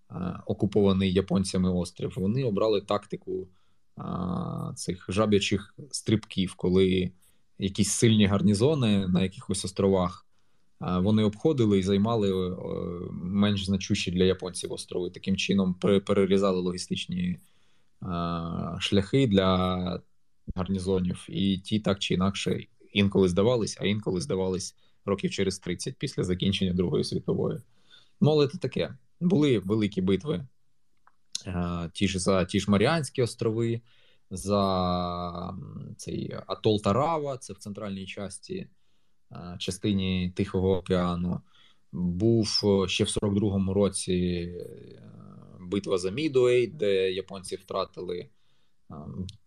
[0.07, 2.13] а, окупований японцями острів.
[2.15, 3.47] Вони обрали тактику
[3.95, 7.11] а, цих жаб'ячих стрибків, коли
[7.59, 10.27] якісь сильні гарнізони на якихось островах.
[10.79, 12.57] Вони обходили і займали
[13.11, 15.09] менш значущі для японців острови.
[15.09, 15.73] Таким чином
[16.05, 17.39] перерізали логістичні
[18.79, 20.01] шляхи для
[20.55, 22.59] гарнізонів, і ті так чи інакше
[22.93, 24.75] інколи здавались, а інколи здавались
[25.05, 27.59] років через 30 після закінчення Другої світової.
[28.21, 28.97] Ну, але це таке.
[29.19, 30.47] Були великі битви
[31.47, 33.81] е, ті ж за ті ж Маріанські острови,
[34.29, 35.53] за
[35.97, 38.67] цей Атол Тарава, це в центральній часті,
[39.31, 41.41] е, частині Тихого океану.
[41.91, 44.49] Був е, ще в 42-му році
[45.59, 48.29] битва за Мідуей, де японці втратили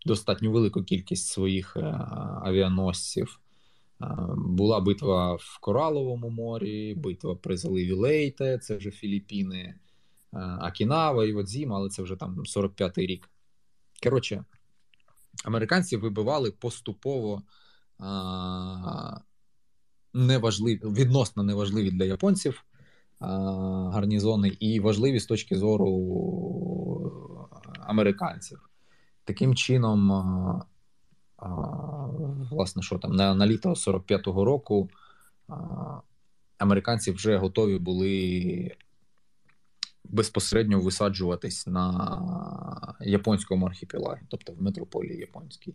[0.06, 1.76] достатньо велику кількість своїх
[2.42, 3.40] авіаносців.
[4.36, 9.74] Була битва в Кораловому морі, битва при заливі Лейте, це вже Філіппіни,
[10.60, 13.30] Акінава і Водзіма, але це вже там 45-й рік.
[14.02, 14.44] Коротше,
[15.44, 17.42] американці вибивали поступово
[20.14, 22.64] неважливі, відносно неважливі для японців
[23.90, 25.88] гарнізони і важливі з точки зору
[27.80, 28.68] американців.
[29.24, 30.10] Таким чином
[32.50, 34.90] власне, що там на, на літо 45-го року
[36.58, 38.76] американці вже готові були
[40.04, 45.74] безпосередньо висаджуватись на японському архіпелагі, тобто в метрополії японській.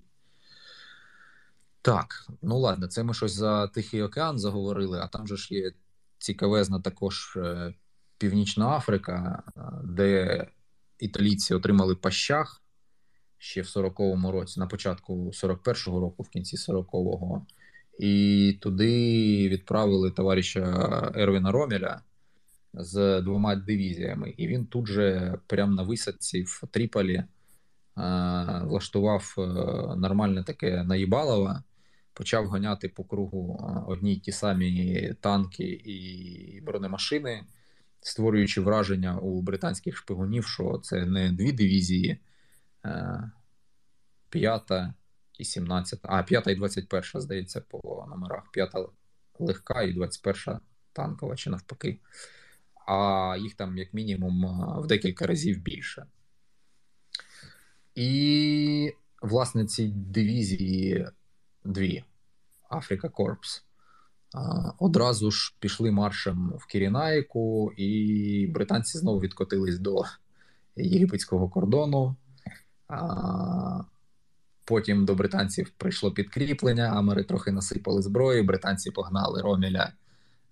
[1.82, 5.72] Так, ну ладно, це ми щось за Тихий океан заговорили, а там же ж є
[6.18, 7.74] цікавезна також е,
[8.18, 9.44] Північна Африка,
[9.84, 10.48] де
[11.00, 12.62] італійці отримали пащах
[13.40, 17.46] ще в 40-му році, на початку 41-го року, в кінці 40-го,
[18.00, 22.02] і туди відправили товариша Ервіна Ромеля
[22.74, 24.34] з двома дивізіями.
[24.38, 27.26] І він тут же, прямо на висадці в Тріполі, е,
[28.64, 29.42] влаштував е,
[29.96, 31.56] нормальне таке наїбалово,
[32.14, 37.44] почав ганяти по кругу е, одні й ті самі танки і бронемашини.
[38.02, 42.18] Створюючи враження у британських шпигунів, що це не дві дивізії,
[42.86, 43.32] Е,
[44.30, 44.94] п'ята
[45.38, 48.52] і 17, а п'ята і 21, здається, по номерах.
[48.52, 48.86] П'ята
[49.40, 50.60] легка і 21
[50.94, 52.00] танкова чи навпаки.
[52.88, 54.46] А їх там, як мінімум,
[54.82, 56.06] в декілька разів більше.
[57.96, 61.08] І, власне, ці дивізії
[61.66, 62.04] дві
[62.70, 63.64] Afrika Korps.
[64.80, 70.04] Одразу ж пішли маршем в Кіренаїку, і британці знову відкотились до
[70.76, 72.16] єгипетського кордону.
[74.66, 78.44] Потім до британців прийшло підкріплення, амери трохи насипали зброї.
[78.44, 79.94] Британці погнали Роміля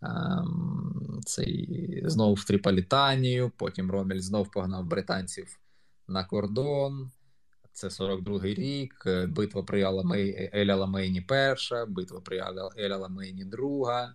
[0.01, 5.59] ем, цей знову в Тріполітанію, потім Ромель знов погнав британців
[6.07, 7.11] на кордон.
[7.73, 9.81] Це 42-й рік, е, битва при
[10.53, 12.43] Еля Ламейні перша, битва при
[12.77, 14.13] Еля Ламейні друга.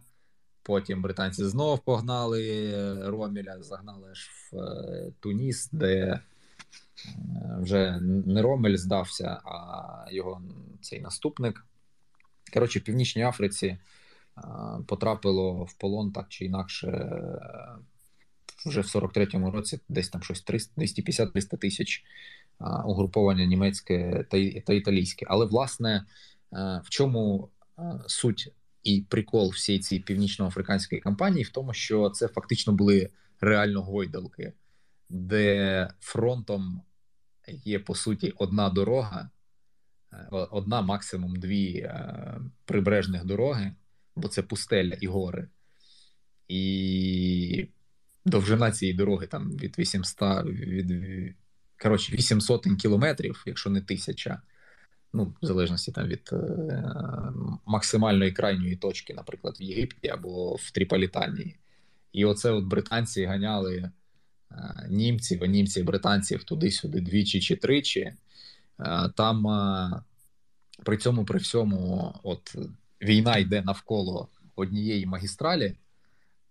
[0.62, 2.72] Потім британці знов погнали
[3.10, 6.20] Ромеля, загнали аж в е, Туніс, де е,
[7.60, 10.42] вже не Ромель здався, а його
[10.80, 11.66] цей наступник.
[12.54, 13.78] Коротше, в Північній Африці
[14.86, 16.88] потрапило в полон так чи інакше
[18.66, 22.04] вже в 43-му році десь там щось 250-300 тисяч
[22.84, 24.26] угруповання німецьке
[24.66, 25.26] та італійське.
[25.28, 26.04] Але власне
[26.84, 27.48] в чому
[28.06, 34.52] суть і прикол всієї цієї північноафриканської кампанії в тому, що це фактично були реально гойдалки,
[35.08, 36.82] де фронтом
[37.48, 39.30] є по суті одна дорога,
[40.12, 42.34] е, одна, максимум дві е,
[42.64, 43.72] прибережних дороги,
[44.16, 45.48] бо це пустеля і гори.
[46.48, 47.68] І
[48.24, 50.92] довжина цієї дороги там від 800 від
[51.82, 54.42] коротше, 800 кілометрів, якщо не тисяча.
[55.12, 56.92] Ну, в залежності там від е,
[57.66, 61.56] максимальної крайньої точки, наприклад, в Єгипті або в Тріполітанії.
[62.12, 63.90] І оце от британці ганяли
[64.88, 68.00] німців, а німців, британців туди-сюди двічі чи тричі.
[68.00, 68.16] Е,
[69.16, 70.02] там е,
[70.84, 72.56] при цьому, при всьому, от
[73.02, 75.76] війна йде навколо однієї магістралі,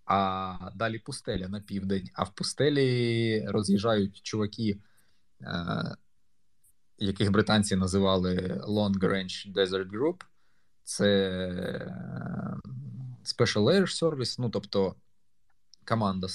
[0.06, 2.10] а далі пустеля на південь.
[2.14, 4.78] А в пустелі роз'їжджають чуваки,
[5.42, 5.96] е,
[6.98, 8.38] яких британці називали
[8.68, 10.22] Long Range Desert Group.
[10.84, 12.58] Це е,
[13.24, 14.96] Special Air Service, ну тобто
[15.86, 16.28] команда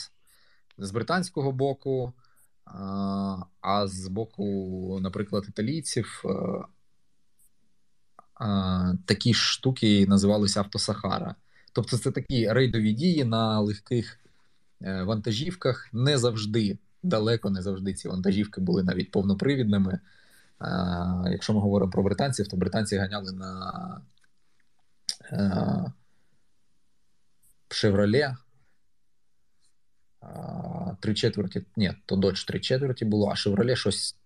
[0.78, 2.12] з британського боку.
[3.60, 6.22] А з боку, наприклад, італійців
[8.40, 11.34] е, такі штуки називалися Автосахара.
[11.72, 14.18] Тобто, це такі рейдові дії на легких
[14.82, 15.88] е, вантажівках.
[15.92, 20.00] Не завжди далеко, не завжди ці вантажівки були навіть повнопривідними.
[21.30, 24.00] Якщо ми говоримо про британців, то британці ганяли на
[27.68, 28.36] Шевроле.
[31.00, 34.16] Три четверті, ні, то доч три четверті було, а Шевроле щось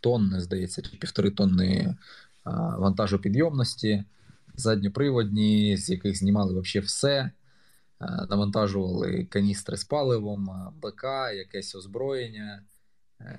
[0.00, 1.96] тонне, здається, чи півтори тонни
[2.78, 4.04] вантажопідйомності,
[4.54, 7.30] задньоприводні, з яких знімали взагалі все.
[8.30, 10.50] Навантажували каністри з паливом,
[10.82, 12.62] БК, якесь озброєння,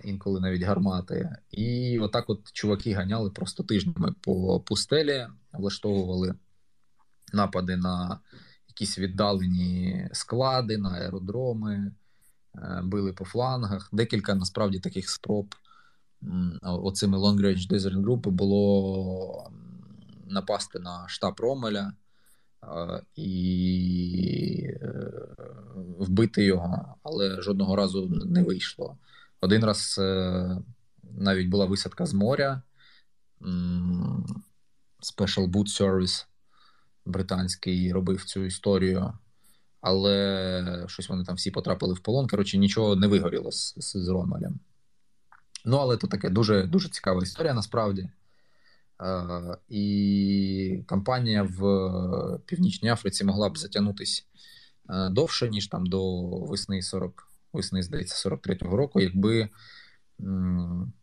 [0.03, 1.35] інколи навіть гармати.
[1.51, 6.35] І отак от чуваки ганяли просто тижнями по пустелі, влаштовували
[7.33, 8.19] напади на
[8.67, 11.91] якісь віддалені склади, на аеродроми,
[12.83, 13.89] били по флангах.
[13.91, 15.55] Декілька насправді таких спроб
[16.61, 19.51] оцими Long Range Desert Group було
[20.27, 21.93] напасти на штаб Ромеля
[23.15, 25.11] і е,
[25.99, 28.97] вбити його, але жодного разу не вийшло.
[29.41, 30.57] Один раз е,
[31.03, 32.61] навіть була висадка з моря.
[35.01, 36.25] Special Boot Service
[37.05, 39.13] британський робив цю історію,
[39.81, 42.27] але щось вони там всі потрапили в полон.
[42.27, 44.59] Коротше, нічого не вигоріло з, з Ромелем.
[45.65, 48.09] Ну, але то таке дуже дуже цікава історія насправді.
[49.01, 54.23] Е, І кампанія в Північній Африці могла б затягнутися
[54.89, 59.49] е, довше, ніж там до весни 40, весни, здається, 43-го року, якби
[60.21, 60.93] м,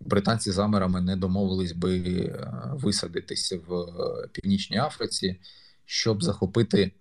[0.00, 3.86] британці з амерами не домовились би е, висадитися в
[4.32, 5.40] Північній Африці,
[5.84, 6.92] щоб захопити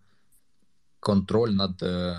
[1.02, 2.18] контроль над е,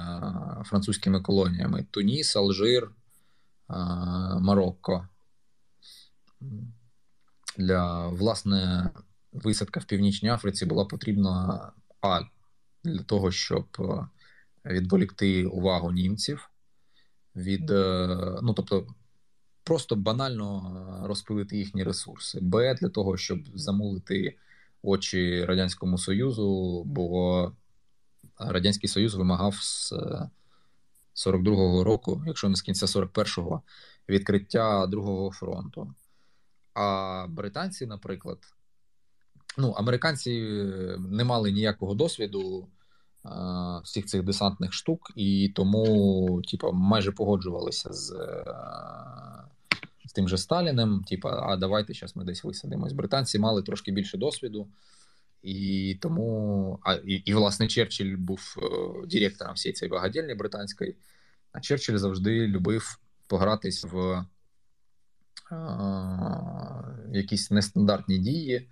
[0.64, 2.90] французькими колоніями Туніс, Алжир.
[4.40, 5.08] Марокко.
[7.58, 8.90] Для власне
[9.32, 12.20] висадка в Північній Африці була потрібна а
[12.84, 14.06] для того, щоб е,
[14.72, 16.50] відволікти увагу німців
[17.36, 18.06] від, е,
[18.42, 18.86] ну тобто,
[19.64, 24.36] просто банально розпилити їхні ресурси, Б для того, щоб замулити
[24.82, 27.52] очі Радянському Союзу, бо
[28.48, 29.92] Радянський Союз вимагав з
[31.26, 33.62] 42-го року, якщо не з кінця 41-го,
[34.08, 35.94] відкриття другого фронту.
[36.74, 38.38] А британці, наприклад,
[39.58, 40.40] ну, американці
[40.98, 42.68] не мали ніякого досвіду
[43.22, 48.14] а, всіх цих десантних штук, і тому, типу, майже погоджувалися з
[50.12, 51.04] з тим же Сталіним.
[51.08, 52.92] Типу, а давайте зараз ми десь висадимось.
[52.92, 54.68] Британці мали трошки більше досвіду.
[55.42, 60.96] І тому, а і, і власне Черчилль був е, директором всієї цієї багадільні британської,
[61.52, 64.24] а Черчилль завжди любив погратись в
[65.52, 65.56] е,
[67.12, 68.68] якісь нестандартні дії.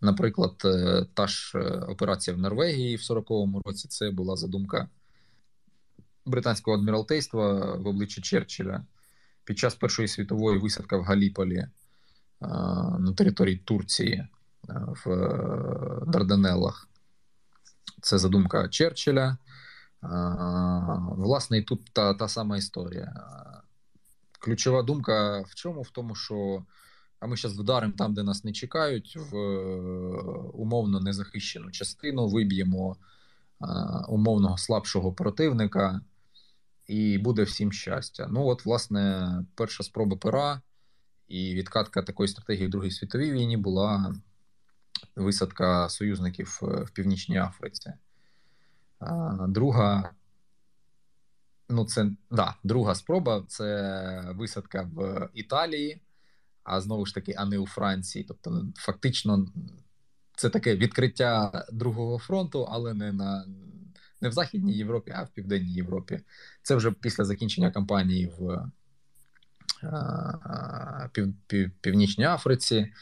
[0.00, 4.88] Наприклад, е, та ж е, операція в Норвегії в 40-му році це була задумка
[6.26, 8.84] британського адміралтейства в обличчі Черчилля
[9.44, 11.66] під час Першої світової висадка в Галіполі
[12.98, 14.28] на території Турції
[14.68, 15.06] в
[16.06, 16.88] Дарданеллах.
[18.02, 19.36] Це задумка Черчилля.
[21.16, 23.14] Власне, і тут та, та сама історія.
[24.38, 25.82] Ключова думка в чому?
[25.82, 26.62] В тому, що
[27.20, 29.36] а ми зараз вдаримо там, де нас не чекають, в
[30.52, 32.96] умовно незахищену частину, виб'ємо
[34.08, 36.00] умовного слабшого противника,
[36.86, 38.28] і буде всім щастя.
[38.30, 40.60] Ну, от, власне, перша спроба пера
[41.28, 44.14] і відкатка такої стратегії в Другій світовій війні була
[45.16, 47.92] висадка союзників в Північній Африці.
[49.48, 50.10] Друга,
[51.68, 56.02] ну, це да, друга спроба це висадка в Італії,
[56.64, 58.24] а знову ж таки, а не у Франції.
[58.28, 59.46] Тобто, фактично,
[60.36, 63.46] це таке відкриття Другого фронту, але не на
[64.20, 66.20] не в Західній Європі, а в Південній Європі.
[66.62, 68.70] Це вже після закінчення кампанії в
[71.12, 72.92] пів, пів, Північній Африці.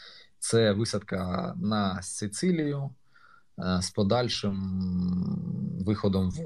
[0.44, 2.90] Це висадка на Сицилію
[3.80, 4.56] з подальшим
[5.86, 6.44] виходом в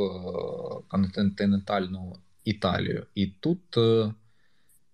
[0.88, 3.06] континентальну Італію.
[3.14, 4.14] І тут е,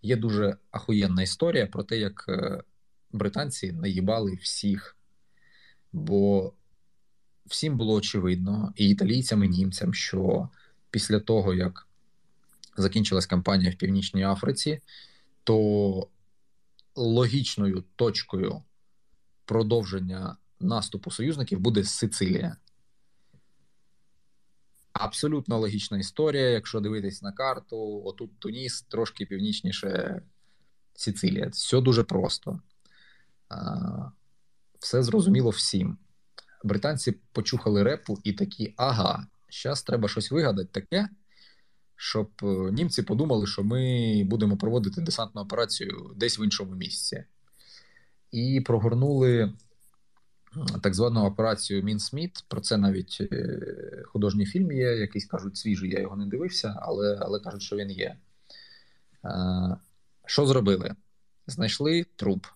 [0.03, 2.63] є дуже ахуєнна історія про те, як е,
[3.13, 4.97] британці наїбали всіх.
[5.93, 6.53] Бо
[7.47, 10.49] всім було очевидно, і італійцям, і німцям, що
[10.91, 11.87] після того, як
[12.77, 14.81] закінчилась кампанія в Північній Африці,
[15.45, 16.09] то
[16.95, 18.63] логічною точкою
[19.45, 22.57] продовження наступу союзників буде Сицилія.
[24.92, 26.51] Абсолютно логічна історія.
[26.51, 30.22] Якщо дивитись на карту, отут Туніс, трошки північніше
[30.95, 31.49] Сицилія.
[31.49, 32.61] Все дуже просто.
[34.78, 35.99] Все зрозуміло всім
[36.64, 39.26] британці почухали репу і такі: ага,
[39.62, 41.09] зараз треба щось вигадати таке,
[41.97, 47.24] щоб е, німці подумали, що ми будемо проводити десантну операцію десь в іншому місці.
[48.35, 49.53] І прогорнули
[50.82, 52.45] так звану операцію Мінсміт.
[52.49, 53.59] Про це навіть е,
[54.07, 57.91] художній фільм є, якийсь кажуть, свіжий, я його не дивився, але але кажуть, що він
[57.91, 58.16] є.
[59.24, 59.76] Е,
[60.26, 60.95] що зробили?
[61.47, 62.47] Знайшли труп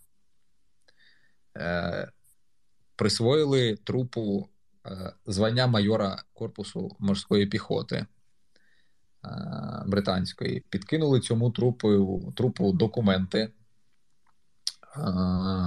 [2.98, 4.48] присвоїли трупу
[4.86, 8.06] е, звання майора корпусу морської піхоти е,
[9.86, 10.62] британської.
[10.68, 13.50] Підкинули цьому трупу, трупу документи, е,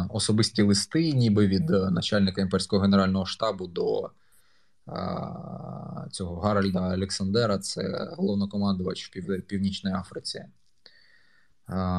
[0.10, 4.10] особисті листи, ніби від начальника імперського генерального штабу до
[6.12, 10.46] цього Гаральда Олександера, це головнокомандувач в Північній Африці.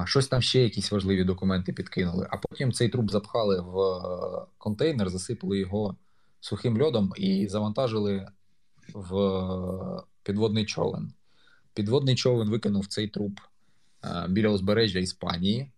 [0.04, 5.10] Щось там ще якісь важливі документи підкинули, а потім цей труп запхали в е, контейнер,
[5.10, 5.96] засипали його
[6.40, 8.28] сухим льодом і завантажили
[8.94, 11.12] в е, підводний човен.
[11.74, 13.40] Підводний човен викинув цей труп
[14.04, 15.70] е, біля узбережжя Іспанії.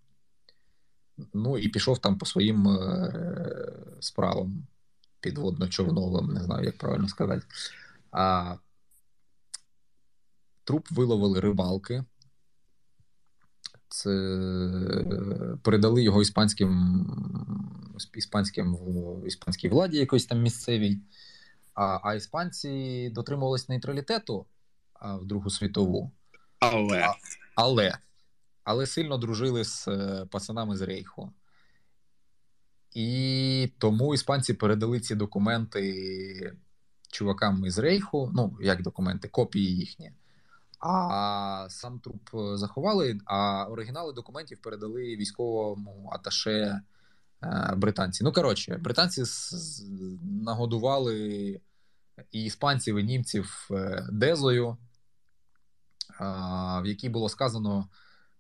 [1.35, 2.79] Ну і пішов там по своїм
[4.01, 4.67] справам
[5.21, 7.47] підводно-човновим, не знаю, як правильно сказати.
[8.13, 8.57] А
[10.65, 12.05] Труп виловили рибалки.
[13.89, 14.11] Це
[15.63, 17.07] передали його іспанським
[18.15, 18.79] іспанським
[19.27, 20.99] іспанській владі, якоїсь там місцевій.
[21.75, 24.47] А а іспанці дотримувались нейтралітету
[24.93, 26.11] а, в Другу світову.
[26.59, 27.15] Але а,
[27.55, 27.99] але
[28.65, 31.33] але сильно дружили з е, пацанами з Рейху.
[32.95, 36.57] І тому іспанці передали ці документи
[37.11, 38.31] чувакам із Рейху.
[38.35, 40.13] Ну, як документи, копії їхні.
[40.81, 46.81] А сам труп е, заховали, а оригінали документів передали військовому аташе
[47.43, 48.25] е, британці.
[48.25, 49.23] Ну, коротше, британці
[50.23, 51.61] нагодували
[52.33, 53.69] і іспанців, і німців
[54.13, 54.77] дезою,
[56.83, 57.89] в якій було сказано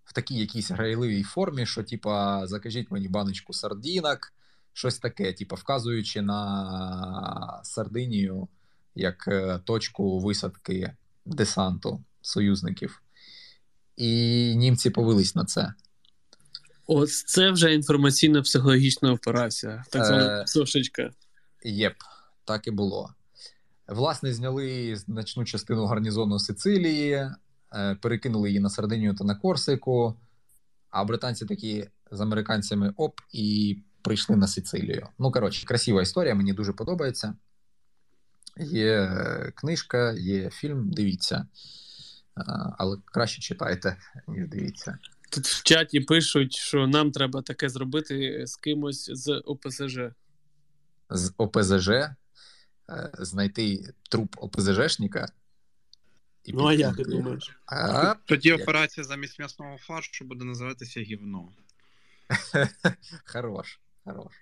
[0.04, 4.32] в такій якійсь грайливій формі, що, типа, закажіть мені баночку сардінок,
[4.72, 8.48] щось таке, типа, вказуючи на Сардинію
[8.94, 9.28] як
[9.64, 10.94] точку висадки
[11.24, 13.02] десанту союзників,
[13.96, 15.74] і німці повелись на це.
[16.86, 20.44] Ось це вже інформаційно-психологічна операція, так звана е.
[21.64, 21.94] Єп,
[22.44, 23.14] так і було.
[23.88, 27.34] Власне, зняли значну частину гарнізону Сицилії, е,
[28.00, 30.16] перекинули її на Сардинію та на Корсику,
[30.90, 35.08] а британці такі з американцями оп, і прийшли на Сицилію.
[35.18, 37.34] Ну, коротше, красива історія, мені дуже подобається.
[38.56, 39.10] Є
[39.54, 41.46] книжка, є фільм, дивіться
[42.78, 43.96] але краще читайте,
[44.28, 44.98] ніж дивіться.
[45.30, 49.98] Тут в чаті пишуть, що нам треба таке зробити з кимось з ОПЗЖ.
[51.10, 52.16] З ОПЗЖ е,
[53.18, 55.28] знайти труп ОПЗЖшника
[56.44, 57.56] І ну, а як ти думаєш?
[57.66, 58.60] А, Тоді як?
[58.60, 61.48] операція замість м'ясного фаршу буде називатися гівно.
[63.24, 64.32] Хорош, хорош.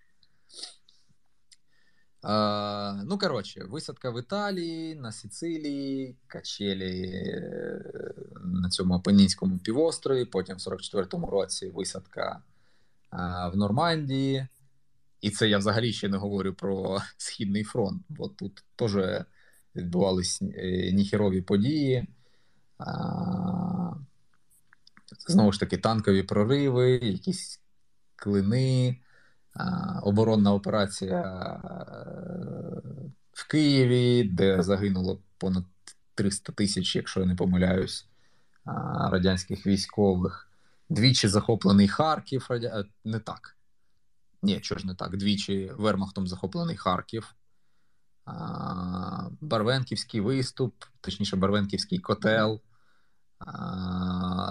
[2.22, 10.56] А, Ну, коротше, висадка в Італії, на Сицилії, качелі е, на цьому Апенінському півострові, потім
[10.56, 12.42] в 44-му році висадка
[13.10, 14.46] а, в Нормандії.
[15.20, 18.96] І це я взагалі ще не говорю про Східний фронт, бо тут теж
[19.76, 22.06] відбувалися е, ніхерові події.
[25.28, 27.60] Знову ж таки, танкові прориви, якісь
[28.16, 29.00] клини,
[30.02, 31.82] оборонна операція е,
[33.32, 35.64] в Києві, де загинуло понад
[36.14, 38.06] 300 тисяч, якщо я не помиляюсь,
[39.10, 40.48] радянських військових.
[40.88, 42.48] Двічі захоплений Харків,
[43.04, 43.56] не так.
[44.42, 45.16] Ні, чого ж не так.
[45.16, 47.34] Двічі Вермахтом захоплений Харків.
[49.40, 52.60] Барвенківський виступ, точніше, Барвенківський котел,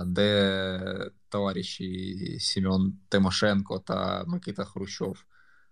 [0.06, 5.26] де товариші Сім'он Тимошенко та Микита Хрущов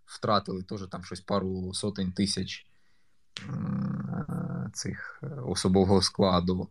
[0.05, 2.67] втратили теж там щось пару сотень тисяч
[4.73, 6.69] цих особового складу.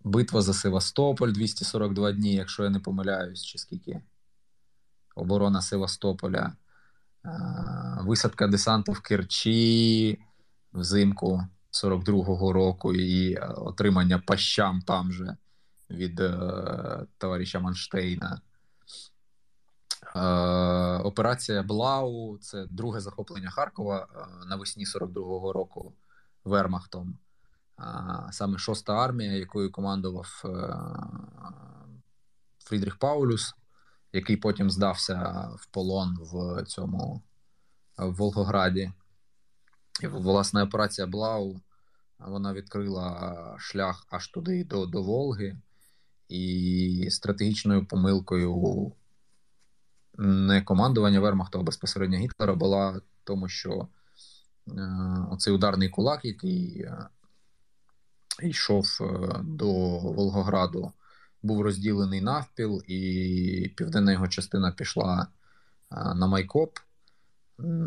[0.00, 4.02] Битва за Севастополь 242 дні, якщо я не помиляюсь, чи скільки?
[5.14, 6.52] Оборона Севастополя,
[8.00, 10.18] висадка десанту в Керчі
[10.72, 15.36] взимку 42-го року і отримання пащам там же
[15.90, 18.40] від е, товариша Манштейна.
[20.16, 20.20] Е,
[20.98, 25.92] операція Блау це друге захоплення Харкова е, навесні 42-го року
[26.44, 27.18] Вермахтом.
[28.30, 30.42] Саме шоста армія, якою командував
[32.58, 33.54] Фрідріх Паулюс
[34.14, 37.22] який потім здався в полон в цьому
[37.98, 38.92] в Волгограді.
[40.02, 41.60] І, власне, операція Блау
[42.18, 45.56] вона відкрила шлях аж туди до, до Волги,
[46.28, 48.92] і стратегічною помилкою
[50.18, 53.88] не командування Вермахта, а безпосередньо Гітлера була тому, що
[54.68, 54.72] е,
[55.30, 57.08] оцей ударний кулак, який е,
[58.42, 60.92] йшов е, до Волгограду
[61.44, 65.26] був розділений навпіл, і південна його частина пішла
[65.90, 66.78] на Майкоп,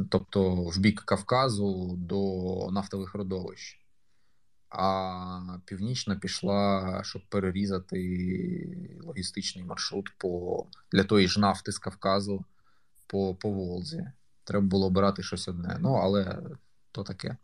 [0.10, 3.80] тобто в бік Кавказу до нафтових родовищ.
[4.70, 12.46] А північна пішла, щоб перерізати логістичний маршрут по, для тої ж нафти з Кавказу
[13.08, 14.12] по по Волзі.
[14.44, 15.78] Треба було обирати щось одне.
[15.80, 16.42] Ну, але
[16.92, 17.38] то таке.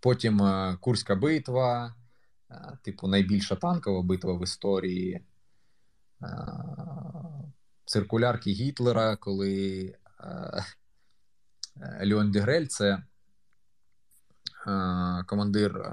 [0.00, 1.94] Потім е, Курська битва,
[2.82, 5.24] типу, найбільша танкова битва в історії
[6.22, 6.26] е,
[7.84, 10.64] циркулярки Гітлера, коли е,
[12.04, 13.02] Леон Дегрель це
[15.26, 15.92] командир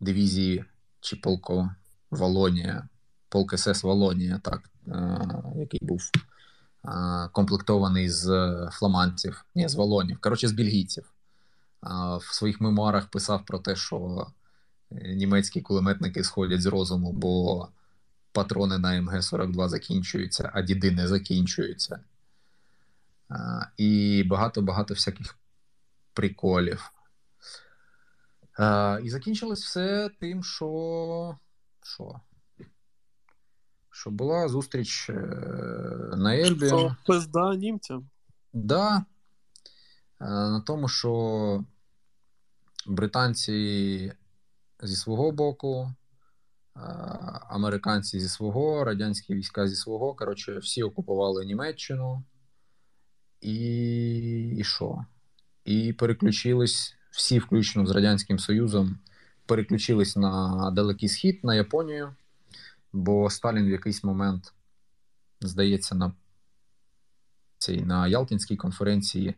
[0.00, 0.64] дивізії
[1.00, 1.70] чи полку
[2.10, 2.88] Волонія,
[3.28, 4.70] полк СС Волонія, так,
[5.56, 6.10] який був
[7.32, 8.28] комплектований з
[8.72, 11.12] фламандців, ні, з Волонів, коротше, з бельгійців.
[12.20, 14.26] В своїх мемуарах писав про те, що
[14.90, 17.68] німецькі кулеметники сходять з розуму, бо
[18.32, 22.00] патрони на МГ-42 закінчуються, а діди не закінчуються.
[23.76, 25.38] І багато-багато всяких
[26.12, 26.92] приколів.
[29.02, 31.38] І закінчилось все тим, що.
[31.82, 32.20] що?
[33.90, 35.12] Що була зустріч е,
[36.16, 36.66] на Ельбі.
[36.66, 38.08] Що пизда німцям?
[38.52, 39.04] Да.
[40.20, 41.64] На тому, що
[42.86, 44.12] британці
[44.82, 45.94] зі свого боку,
[47.48, 50.14] американці зі свого, радянські війська зі свого.
[50.14, 52.24] Коротше, всі окупували Німеччину
[53.40, 53.56] і
[54.58, 55.04] і що?
[55.64, 58.98] І переключились всі, включно з Радянським Союзом,
[59.46, 62.14] переключились на Далекий Схід, на Японію,
[62.92, 64.54] бо Сталін в якийсь момент,
[65.40, 66.12] здається, на
[67.58, 69.34] цій на Ялтинській конференції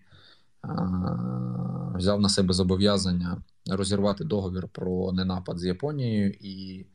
[1.95, 6.87] взяв на себе зобов'язання розірвати договір про ненапад з Японією, і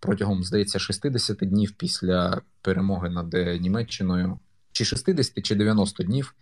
[0.00, 4.38] протягом, здається, 60 днів після перемоги над Німеччиною,
[4.72, 6.34] чи 60, чи 90 днів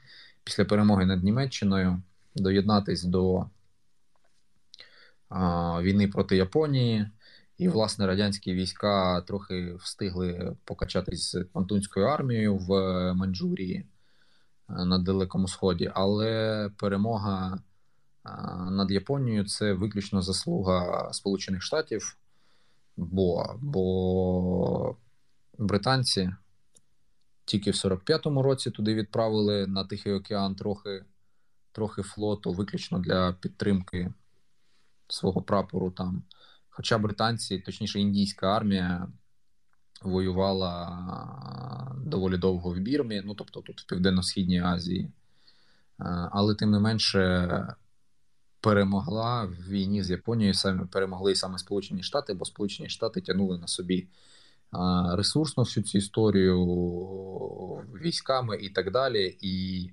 [0.45, 2.03] після перемоги над Німеччиною
[2.35, 3.47] доєднатись до
[5.81, 7.11] війни проти Японії.
[7.59, 12.68] І, власне, радянські війська трохи встигли покачатись з Квантунською армією в
[13.14, 13.87] Маньчжурії
[14.68, 17.58] на Далекому Сході, але перемога
[18.70, 22.16] над Японією це виключно заслуга Сполучених Штатів,
[22.96, 24.96] бо бо
[25.58, 26.34] британці
[27.44, 31.04] тільки в 45-му році туди відправили на Тихий океан трохи
[31.72, 34.12] трохи флоту, виключно для підтримки
[35.08, 36.22] свого прапору там.
[36.68, 39.08] Хоча британці, точніше, індійська армія
[40.03, 45.11] воювала доволі довго в Бірмі, ну тобто тут в Південно-Східній Азії,
[46.30, 47.66] але тим не менше
[48.61, 53.66] перемогла в війні з Японією, саме перемогли саме Сполучені Штати, бо Сполучені Штати тягнули на
[53.66, 54.09] собі
[55.12, 56.64] ресурсно всю цю історію
[58.03, 59.38] військами і так далі.
[59.40, 59.90] І,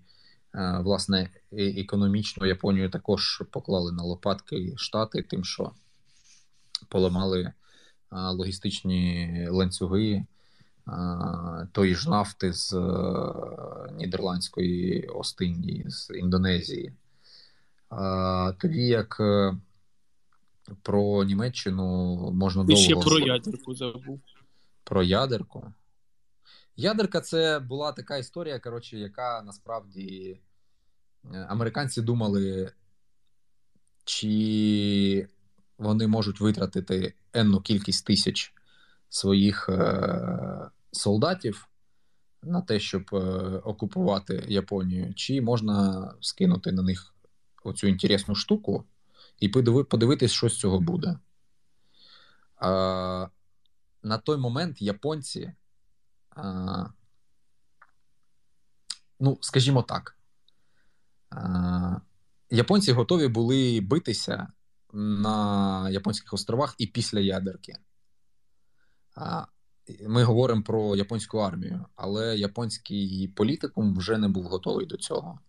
[0.80, 5.72] власне, економічно Японію також поклали на лопатки Штати, тим, що
[6.90, 7.54] поламали
[8.12, 10.26] логістичні ланцюги
[11.72, 16.94] тої ж нафти з е, Нідерландської Остинії, з Індонезії.
[18.58, 19.58] Тоді як е,
[20.82, 22.82] про Німеччину можна довго...
[22.82, 24.20] ще про ядерку забув.
[24.84, 25.74] Про ядерку.
[26.76, 30.40] Ядерка це була така історія, коротше, яка насправді
[31.34, 32.72] е, американці думали,
[34.06, 35.28] чи
[35.82, 38.54] вони можуть витратити енну кількість тисяч
[39.10, 41.68] своїх е- солдатів
[42.44, 43.18] на те, щоб е-
[43.64, 47.14] окупувати Японію, чи можна скинути на них
[47.64, 48.86] оцю інтересну штуку
[49.40, 51.20] і подивитись, що з цього буде.
[52.56, 53.28] А,
[54.04, 55.54] На той момент японці,
[56.30, 56.86] а,
[59.20, 60.18] ну, скажімо так,
[61.30, 62.00] а,
[62.50, 64.48] японці готові були битися
[64.94, 67.74] на Японських островах і після ядерки.
[70.08, 75.40] Ми говоримо про японську армію, але японський політикум вже не був готовий до цього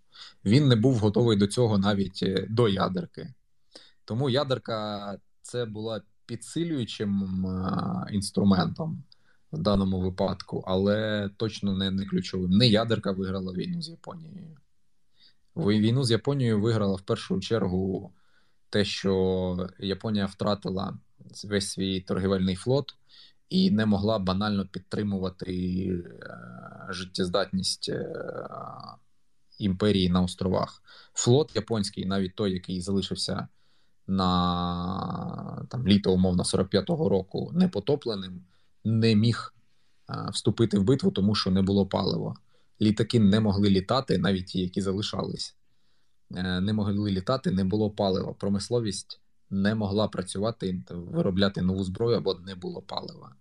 [0.45, 3.34] він не був готовий до цього навіть е, до ядерки.
[4.05, 9.03] Тому ядерка це була підсилюючим е, інструментом
[9.53, 12.51] в даному випадку, але точно не, не ключовим.
[12.51, 14.57] Не ядерка виграла війну з Японією.
[15.57, 18.12] Війну з Японією виграла в першу чергу
[18.72, 20.98] те, що Японія втратила
[21.44, 22.94] весь свій торгівельний флот
[23.48, 27.92] і не могла банально підтримувати е, життєздатність
[29.58, 30.82] імперії на островах.
[31.14, 33.48] Флот японський, навіть той, який залишився
[34.06, 38.44] на там літо, умовно 45-го року, непотопленим,
[38.84, 39.54] не міг
[40.32, 42.34] вступити в битву, тому що не було палива.
[42.80, 45.61] Літаки не могли літати, навіть ті, які залишались, е,
[46.61, 48.33] не могли літати, не було палива.
[48.33, 49.20] Промисловість
[49.51, 53.35] не могла працювати, виробляти нову зброю або не було палива.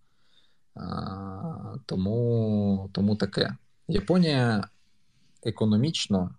[1.85, 3.57] Тому, Тому таке.
[3.87, 4.67] Японія
[5.43, 6.35] економічно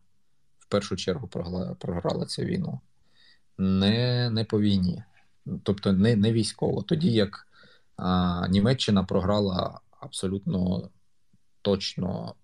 [0.59, 2.81] в першу чергу програла, програла цю війну,
[3.59, 5.03] не не по війні,
[5.63, 6.83] тобто не не військово.
[6.83, 7.47] Тоді як
[7.97, 10.91] а, Німеччина програла абсолютно
[11.63, 12.35] точно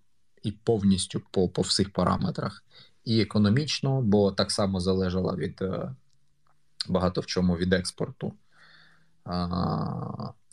[0.43, 2.65] і повністю по, по всіх параметрах,
[3.09, 5.95] і економічно, бо так само залежала від е,
[6.89, 8.33] багато в чому від експорту.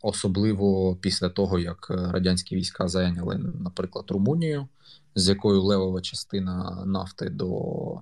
[0.02, 4.68] Особливо після того, як радянські війська зайняли, наприклад, Румунію,
[5.16, 8.02] з якою левова частина нафти до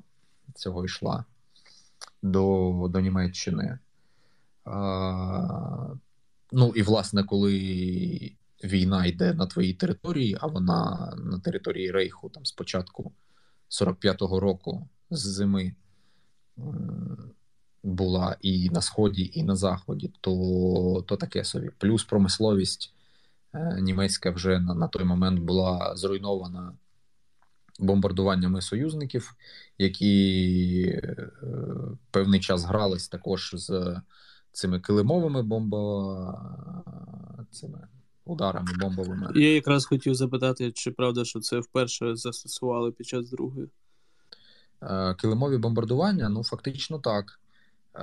[0.55, 1.25] цього йшла
[2.21, 3.79] до до Німеччини.
[6.51, 7.55] Ну і власне, коли
[8.63, 13.11] війна йде на твоїй території, а вона на території Рейху там спочатку
[13.81, 15.73] 45-го року з зими
[17.83, 21.71] була і на сході, і на заході, то то таке собі.
[21.77, 22.93] Плюс промисловість
[23.53, 26.73] е, німецька вже на, на той момент була зруйнована
[27.79, 29.35] бомбардуваннями союзників,
[29.77, 31.27] які е,
[32.11, 34.01] певний час грались також з
[34.51, 36.39] цими килимовими бомбо...
[37.51, 37.87] цими
[38.25, 39.31] ударами бомбовими.
[39.35, 43.67] Я якраз хотів запитати, чи правда, що це вперше застосували під час другої?
[44.81, 47.39] Е, килимові бомбардування, ну фактично так.
[47.95, 47.99] Е,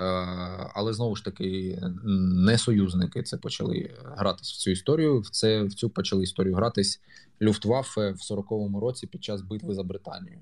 [0.75, 5.21] але знову ж таки, не союзники це почали гратись в цю історію.
[5.21, 7.01] В це в цю почали історію гратись
[7.43, 10.41] Люфтваффе в 40-му році під час битви за Британію,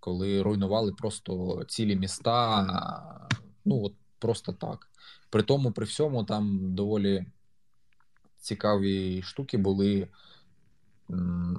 [0.00, 3.28] коли руйнували просто цілі міста.
[3.64, 4.88] Ну от просто так.
[5.30, 7.26] При тому, при всьому, там доволі
[8.42, 10.08] цікаві штуки були.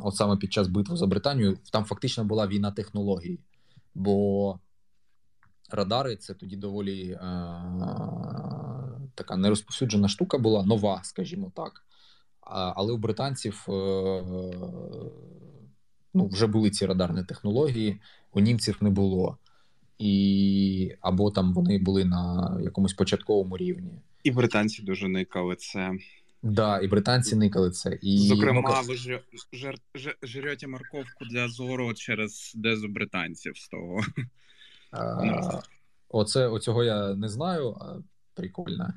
[0.01, 3.39] От саме під час битви за Британію, там фактично була війна технологій,
[3.95, 4.59] бо
[5.69, 7.19] радари це тоді доволі е,
[9.15, 11.85] така нерозповсюджена штука була, нова, скажімо так.
[12.75, 13.71] Але у британців е,
[16.13, 17.99] ну, вже були ці радарні технології,
[18.33, 19.37] у німців не було.
[19.97, 24.01] І або там вони були на якомусь початковому рівні.
[24.23, 25.91] І британці дуже никали це.
[26.43, 27.99] Так, да, і британці никали це.
[28.01, 28.17] І...
[28.17, 29.19] Зокрема, ви ж,
[29.53, 34.01] жер, жер, жрете морковку для зору через дезу британців з того.
[34.91, 35.61] А,
[36.09, 37.95] Оце, Оцього я не знаю, а
[38.33, 38.93] прикольно.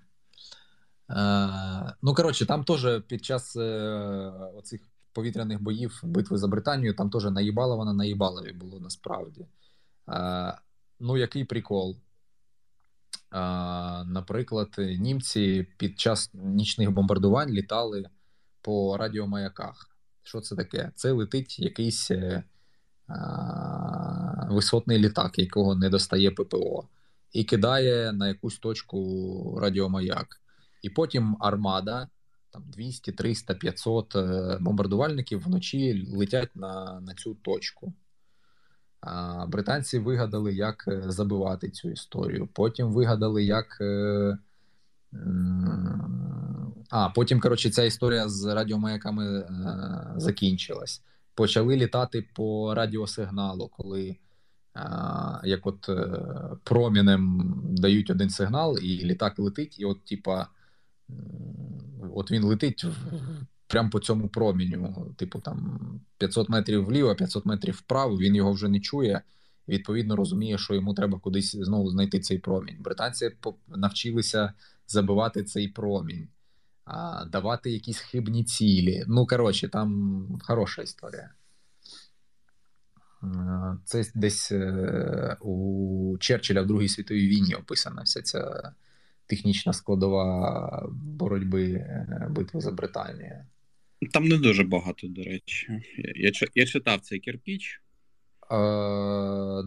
[1.11, 3.63] Е, ну, коротше, там теж під час е,
[4.55, 4.81] оцих
[5.13, 9.47] повітряних боїв битви за Британію, там теж наїбала вона наїбалові було насправді.
[10.09, 10.59] Е,
[11.01, 11.97] ну, який прикол?
[14.07, 18.05] Наприклад, німці під час нічних бомбардувань літали
[18.61, 19.91] по радіомаяках.
[20.23, 20.93] Що це таке?
[20.95, 22.11] Це летить якийсь
[24.51, 26.89] висотний літак, якого не достає ППО,
[27.33, 30.41] і кидає на якусь точку радіомаяк.
[30.83, 32.09] І потім армада,
[32.51, 34.17] там 200, 300, 500
[34.61, 37.93] бомбардувальників вночі летять на, на цю точку.
[39.49, 42.49] Британці вигадали, як е, забивати цю історію.
[42.53, 43.79] Потім вигадали, як.
[43.81, 44.39] Е,
[46.91, 49.47] а, потім, коротше, ця історія з радіомаяками е,
[50.17, 51.03] закінчилась.
[51.35, 54.17] Почали літати по радіосигналу, коли
[55.45, 55.91] як от
[56.65, 60.47] промінем дають один сигнал, і літак летить, і от, типа,
[62.15, 62.85] от він летить
[63.67, 65.15] прямо по цьому проміню.
[65.17, 65.81] Типу, там
[66.19, 69.23] 500 метрів вліво, 500 метрів вправо, він його вже не чує.
[69.69, 72.77] Відповідно, розуміє, що йому треба кудись знову знайти цей промінь.
[72.81, 73.31] Британці
[73.69, 74.53] навчилися
[74.87, 76.29] забивати цей промінь,
[77.27, 79.05] давати якісь хибні цілі.
[79.07, 81.31] Ну, коротше, там хороша історія.
[83.85, 88.73] Це десь е, у Черчилля в Другій світовій війні описана вся ця
[89.27, 93.45] технічна складова боротьби е, битви за Британію.
[94.13, 95.69] Там не дуже багато, до речі.
[96.17, 97.81] Я я читав цей кирпіч.
[98.51, 98.57] Е,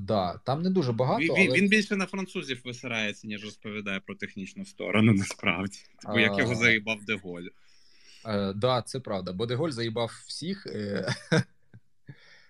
[0.01, 1.21] да, Там не дуже багато.
[1.23, 1.57] Він але...
[1.57, 5.77] він більше на французів висирається, ніж розповідає про технічну сторону, насправді.
[6.01, 7.43] Типу, як його заїбав Деголь.
[8.23, 9.33] Так, да, це правда.
[9.33, 10.67] Бо Деголь заїбав всіх.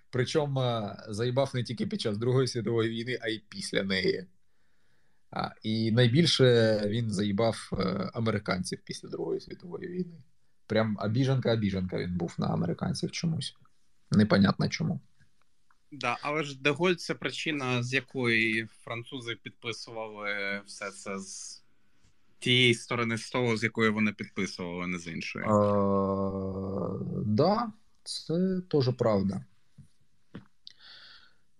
[0.09, 4.25] Причому е, заїбав не тільки під час Другої світової війни, а й після неї.
[5.31, 7.75] А, І найбільше він заїбав е,
[8.13, 10.17] американців після Другої світової війни.
[10.69, 13.55] Прям обіжанка-обіжанка він був на американців чомусь.
[14.11, 14.99] Непонятно чому.
[15.91, 21.63] Да, але ж Деголь це причина, з якої французи підписували все це з
[22.39, 25.45] тієї сторони столу, з якої вони підписували, не з іншої.
[25.45, 27.71] Так, да,
[28.03, 29.45] це теж правда.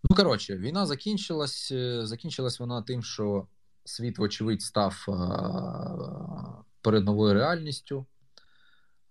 [0.09, 1.71] Ну, коротше, війна закінчилась.
[1.71, 3.47] Е, закінчилась вона тим, що
[3.85, 5.05] світ, вочевидь, став
[6.81, 8.05] перед новою реальністю.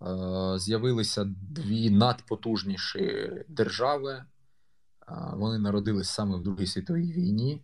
[0.00, 4.24] А, з'явилися дві надпотужніші держави.
[5.32, 7.62] Вони народились саме в Другій світовій війні.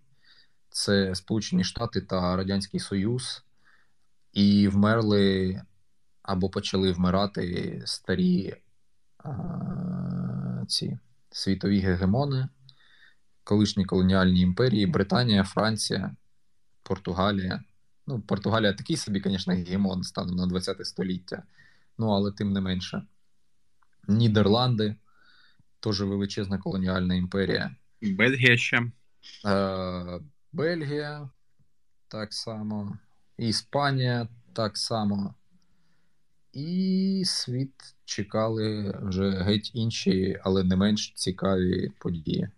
[0.70, 3.45] Це Сполучені Штати та Радянський Союз,
[4.32, 5.62] і вмерли
[6.22, 8.57] або почали вмирати старі
[10.68, 10.99] ці
[11.30, 12.49] світові гегемони
[13.45, 16.16] колишні колоніальні імперії: Британія, Франція,
[16.82, 17.64] Португалія.
[18.07, 21.43] Ну, Португалія такий собі, звісно, гегемон станом на 20 століття,
[21.99, 23.03] ну але тим не менше.
[24.09, 24.97] Нідерланди
[25.80, 27.76] теж величезна колоніальна імперія.
[28.03, 28.90] Бельгія ще.
[29.47, 30.20] Е,
[30.53, 31.30] Бельгія
[32.09, 32.99] так само.
[33.38, 35.34] Іспанія так само.
[36.53, 42.49] І світ чекали вже геть інші, але не менш цікаві події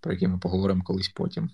[0.00, 1.50] про які ми поговоримо колись потім.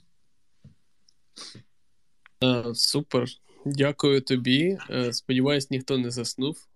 [2.44, 3.28] Е, супер.
[3.66, 4.78] Дякую тобі.
[4.90, 6.66] Е, сподіваюсь, ніхто не заснув.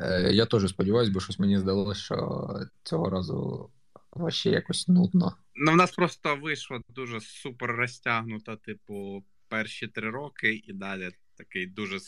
[0.00, 2.48] Е, я теж сподіваюся, бо щось мені здалося, що
[2.82, 3.70] цього разу
[4.12, 5.36] важче якось нудно.
[5.54, 11.66] Ну, в нас просто вийшло дуже супер розтягнуто, типу, перші три роки, і далі такий
[11.66, 11.98] дуже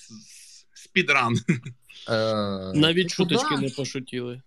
[0.74, 1.35] speedrun.
[2.74, 4.43] Навіть типу, шуточки не пошутіли.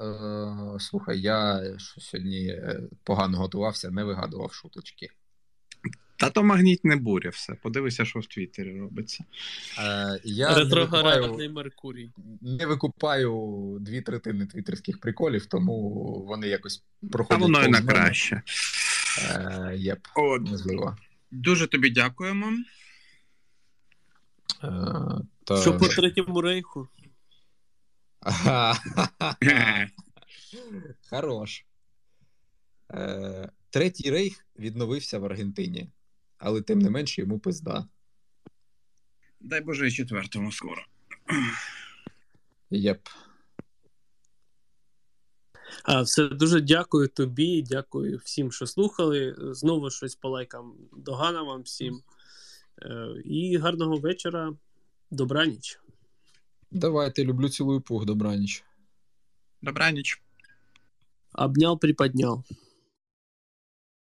[0.00, 5.10] Е, Слухай, я сьогодні е, погано готувався, не вигадував шуточки.
[6.20, 7.54] Та то магнітне буря все.
[7.54, 9.24] Подивися, що в Твіттері робиться.
[9.78, 12.10] Е, я Ретроградний Меркурій.
[12.40, 15.80] Не викупаю дві третини твіттерських приколів, тому
[16.28, 16.82] вони якось
[17.12, 17.42] проходять.
[17.42, 18.42] А воно і на краще.
[19.18, 20.42] Е, єп, От.
[20.42, 20.96] можливо.
[21.30, 22.46] Дуже тобі дякуємо.
[24.64, 24.68] Е,
[25.44, 25.56] та...
[25.60, 26.88] Що по третьому рейху?
[31.10, 31.64] Хорош.
[32.90, 35.88] Е, Третій рейх відновився в Аргентині,
[36.40, 37.88] але тим не менше йому пизда.
[39.40, 40.82] Дай Боже, і четвертому скоро.
[42.70, 43.00] Єп.
[45.84, 49.36] А, Все дуже дякую тобі, дякую всім, що слухали.
[49.38, 52.02] Знову щось по лайкам догана вам всім.
[52.82, 54.52] Е, і гарного вечора.
[55.10, 55.80] Добраніч.
[56.70, 58.64] Давайте, люблю цілую пух, добраніч.
[59.62, 60.22] Добраніч.
[61.32, 62.44] Обнял, приподнял.